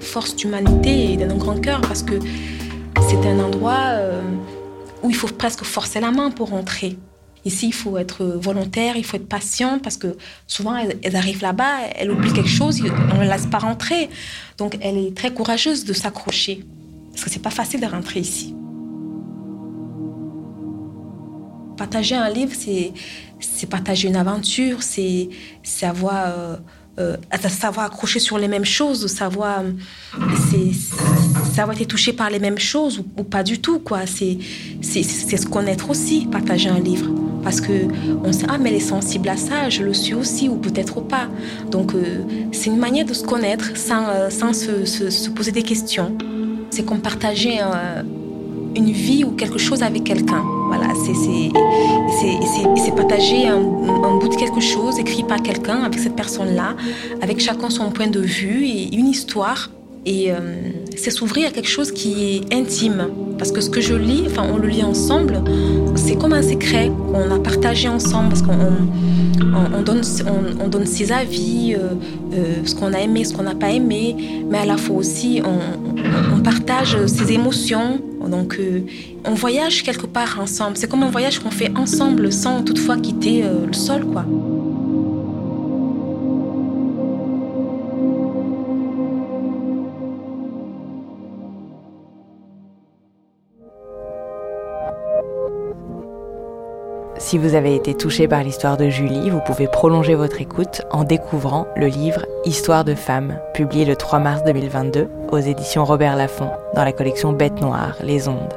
force 0.00 0.36
d'humanité 0.36 1.12
et 1.12 1.16
d'un 1.16 1.36
grand 1.36 1.60
cœur 1.60 1.80
parce 1.82 2.02
que 2.02 2.14
c'est 3.08 3.26
un 3.26 3.38
endroit 3.40 3.90
euh, 3.90 4.22
où 5.02 5.10
il 5.10 5.16
faut 5.16 5.28
presque 5.28 5.64
forcer 5.64 6.00
la 6.00 6.10
main 6.10 6.30
pour 6.30 6.50
rentrer. 6.50 6.96
Ici, 7.44 7.68
il 7.68 7.74
faut 7.74 7.96
être 7.96 8.24
volontaire, 8.24 8.96
il 8.96 9.04
faut 9.04 9.16
être 9.16 9.28
patient 9.28 9.78
parce 9.78 9.96
que 9.96 10.16
souvent, 10.46 10.76
elles, 10.76 11.16
arrivent 11.16 11.40
là-bas, 11.40 11.86
elles 11.96 12.10
oublient 12.10 12.34
quelque 12.34 12.50
chose, 12.50 12.82
on 13.14 13.18
ne 13.18 13.28
laisse 13.28 13.46
pas 13.46 13.58
rentrer. 13.58 14.10
Donc, 14.58 14.76
elle 14.82 14.98
est 14.98 15.16
très 15.16 15.32
courageuse 15.32 15.86
de 15.86 15.94
s'accrocher 15.94 16.64
parce 17.12 17.24
que 17.24 17.30
c'est 17.30 17.42
pas 17.42 17.50
facile 17.50 17.80
de 17.80 17.86
rentrer 17.86 18.20
ici. 18.20 18.54
Partager 21.80 22.14
un 22.14 22.28
livre, 22.28 22.52
c'est 23.40 23.66
partager 23.66 24.08
une 24.08 24.16
aventure, 24.16 24.82
c'est 24.82 25.30
savoir, 25.62 26.26
euh, 26.26 26.56
euh, 26.98 27.16
savoir 27.48 27.86
accrocher 27.86 28.20
sur 28.20 28.36
les 28.36 28.48
mêmes 28.48 28.66
choses, 28.66 29.06
savoir, 29.06 29.62
savoir 31.54 31.80
être 31.80 31.88
touché 31.88 32.12
par 32.12 32.28
les 32.28 32.38
mêmes 32.38 32.58
choses 32.58 33.02
ou, 33.16 33.24
pas 33.24 33.42
du 33.42 33.60
tout. 33.62 33.82
C'est 34.04 35.02
se 35.42 35.46
connaître 35.46 35.88
aussi, 35.88 36.28
partager 36.30 36.68
un 36.68 36.80
livre. 36.80 37.08
Parce 37.42 37.62
que 37.62 37.72
on 38.22 38.30
sait, 38.34 38.44
ah, 38.50 38.58
mais 38.58 38.68
elle 38.68 38.76
est 38.76 38.90
sensible 38.96 39.30
à 39.30 39.38
ça, 39.38 39.70
je 39.70 39.82
le 39.82 39.94
suis 39.94 40.12
aussi, 40.12 40.50
ou 40.50 40.56
peut-être 40.56 41.00
pas. 41.00 41.28
Donc, 41.70 41.94
euh, 41.94 42.24
c'est 42.52 42.68
une 42.68 42.82
manière 42.86 43.06
de 43.06 43.14
se 43.14 43.24
connaître 43.24 43.74
sans, 43.74 44.04
sans 44.28 44.52
se, 44.52 44.84
se, 44.84 45.30
poser 45.30 45.52
des 45.52 45.62
questions. 45.62 46.18
C'est 46.68 46.84
comme 46.84 47.00
partager 47.00 47.58
une 48.76 48.92
vie 48.92 49.24
ou 49.24 49.30
quelque 49.30 49.58
chose 49.58 49.82
avec 49.82 50.04
quelqu'un. 50.04 50.44
Voilà, 50.70 50.94
c'est 50.94 51.14
partager 53.10 53.48
un, 53.48 53.60
bout 54.20 54.28
de 54.28 54.36
quelque 54.36 54.60
chose 54.60 54.98
écrit 54.98 55.24
par 55.24 55.42
quelqu'un 55.42 55.82
avec 55.82 55.98
cette 55.98 56.14
personne-là, 56.14 56.76
avec 57.20 57.40
chacun 57.40 57.70
son 57.70 57.90
point 57.90 58.06
de 58.06 58.20
vue 58.20 58.64
et 58.64 58.94
une 58.94 59.08
histoire. 59.08 59.70
Et 60.06 60.30
euh, 60.30 60.36
c'est 60.96 61.10
s'ouvrir 61.10 61.48
à 61.48 61.50
quelque 61.50 61.68
chose 61.68 61.90
qui 61.90 62.36
est 62.36 62.54
intime. 62.54 63.08
Parce 63.36 63.50
que 63.52 63.60
ce 63.60 63.68
que 63.68 63.80
je 63.80 63.94
lis, 63.94 64.24
enfin, 64.26 64.46
on 64.52 64.58
le 64.58 64.68
lit 64.68 64.84
ensemble, 64.84 65.42
c'est 65.96 66.14
comme 66.16 66.32
un 66.32 66.42
secret 66.42 66.90
qu'on 67.10 67.34
a 67.34 67.38
partagé 67.38 67.88
ensemble, 67.88 68.28
parce 68.28 68.42
qu'on 68.42 68.52
on, 69.76 69.82
donne, 69.82 70.02
on, 70.62 70.68
donne 70.68 70.86
ses 70.86 71.10
avis, 71.12 71.74
euh, 71.74 71.94
euh, 72.32 72.54
ce 72.64 72.74
qu'on 72.74 72.92
a 72.92 73.00
aimé, 73.00 73.24
ce 73.24 73.34
qu'on 73.34 73.42
n'a 73.42 73.54
pas 73.54 73.70
aimé, 73.70 74.16
mais 74.48 74.58
à 74.58 74.66
la 74.66 74.76
fois 74.76 74.96
aussi, 74.96 75.42
on, 75.44 76.40
partage 76.40 76.96
ses 77.06 77.32
émotions. 77.32 78.00
Donc, 78.30 78.56
euh, 78.58 78.80
on 79.24 79.34
voyage 79.34 79.82
quelque 79.82 80.06
part 80.06 80.38
ensemble. 80.40 80.76
C'est 80.76 80.88
comme 80.88 81.02
un 81.02 81.10
voyage 81.10 81.38
qu'on 81.40 81.50
fait 81.50 81.70
ensemble 81.76 82.32
sans 82.32 82.62
toutefois 82.62 82.96
quitter 82.96 83.42
le 83.42 83.72
sol, 83.72 84.04
quoi. 84.06 84.24
Si 97.30 97.38
vous 97.38 97.54
avez 97.54 97.76
été 97.76 97.94
touché 97.94 98.26
par 98.26 98.42
l'histoire 98.42 98.76
de 98.76 98.88
Julie, 98.88 99.30
vous 99.30 99.38
pouvez 99.38 99.68
prolonger 99.68 100.16
votre 100.16 100.40
écoute 100.40 100.82
en 100.90 101.04
découvrant 101.04 101.68
le 101.76 101.86
livre 101.86 102.26
Histoire 102.44 102.84
de 102.84 102.96
femmes, 102.96 103.38
publié 103.54 103.84
le 103.84 103.94
3 103.94 104.18
mars 104.18 104.42
2022 104.42 105.08
aux 105.30 105.38
éditions 105.38 105.84
Robert 105.84 106.16
Laffont 106.16 106.50
dans 106.74 106.82
la 106.82 106.90
collection 106.90 107.32
Bête 107.32 107.60
Noire, 107.60 107.94
Les 108.02 108.26
Ondes. 108.26 108.52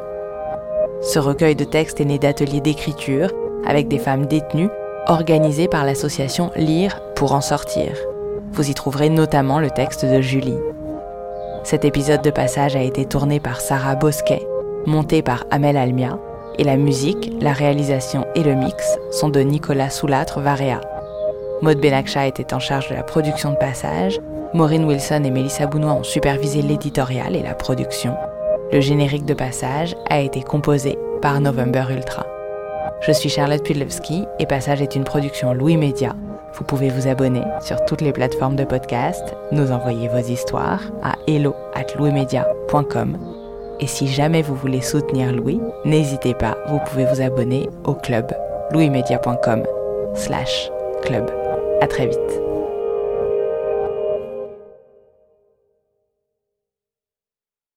Ce 1.03 1.19
recueil 1.19 1.55
de 1.55 1.65
textes 1.65 2.01
est 2.01 2.05
né 2.05 2.17
d'ateliers 2.17 2.61
d'écriture 2.61 3.29
avec 3.63 3.89
des 3.89 3.99
femmes 3.99 4.25
détenues 4.25 4.71
organisés 5.05 5.67
par 5.67 5.85
l'association 5.85 6.49
Lire 6.55 6.99
pour 7.15 7.33
en 7.33 7.41
sortir. 7.41 7.95
Vous 8.53 8.71
y 8.71 8.73
trouverez 8.73 9.09
notamment 9.09 9.59
le 9.59 9.69
texte 9.69 10.03
de 10.03 10.19
Julie. 10.19 10.57
Cet 11.63 11.85
épisode 11.85 12.23
de 12.23 12.31
passage 12.31 12.75
a 12.75 12.81
été 12.81 13.05
tourné 13.05 13.39
par 13.39 13.61
Sarah 13.61 13.93
Bosquet, 13.93 14.41
monté 14.87 15.21
par 15.21 15.45
Amel 15.51 15.77
Almia 15.77 16.17
et 16.57 16.63
la 16.63 16.77
musique, 16.77 17.31
la 17.41 17.53
réalisation 17.53 18.25
et 18.35 18.43
le 18.43 18.55
mix 18.55 18.97
sont 19.11 19.29
de 19.29 19.39
Nicolas 19.39 19.89
Soulatre 19.89 20.39
Varea. 20.39 20.81
Maud 21.61 21.79
Benakcha 21.79 22.27
était 22.27 22.53
en 22.53 22.59
charge 22.59 22.89
de 22.89 22.95
la 22.95 23.03
production 23.03 23.51
de 23.51 23.57
passage, 23.57 24.19
Maureen 24.53 24.85
Wilson 24.85 25.23
et 25.23 25.31
Melissa 25.31 25.65
Bounois 25.65 25.93
ont 25.93 26.03
supervisé 26.03 26.61
l'éditorial 26.61 27.35
et 27.35 27.41
la 27.41 27.55
production. 27.55 28.15
Le 28.71 28.81
générique 28.81 29.25
de 29.25 29.33
passage 29.33 29.95
a 30.09 30.19
été 30.19 30.41
composé 30.41 30.97
par 31.21 31.39
November 31.39 31.85
Ultra. 31.89 32.25
Je 33.01 33.11
suis 33.11 33.29
Charlotte 33.29 33.63
Pudlewski 33.63 34.25
et 34.39 34.45
Passage 34.45 34.81
est 34.81 34.95
une 34.95 35.03
production 35.03 35.53
Louis 35.53 35.77
Média. 35.77 36.15
Vous 36.53 36.63
pouvez 36.63 36.89
vous 36.89 37.07
abonner 37.07 37.43
sur 37.61 37.83
toutes 37.85 38.01
les 38.01 38.13
plateformes 38.13 38.55
de 38.55 38.63
podcast, 38.63 39.35
nous 39.51 39.71
envoyer 39.71 40.07
vos 40.07 40.19
histoires 40.19 40.83
à 41.01 41.15
hello 41.27 41.55
at 41.73 41.87
et 43.79 43.87
si 43.87 44.07
jamais 44.07 44.41
vous 44.41 44.55
voulez 44.55 44.81
soutenir 44.81 45.31
Louis, 45.31 45.59
n'hésitez 45.85 46.33
pas, 46.33 46.57
vous 46.67 46.79
pouvez 46.87 47.05
vous 47.05 47.21
abonner 47.21 47.69
au 47.83 47.93
club 47.93 48.31
louismedia.com 48.71 49.63
slash 50.15 50.69
club. 51.03 51.29
À 51.81 51.87
très 51.87 52.07
vite. 52.07 52.52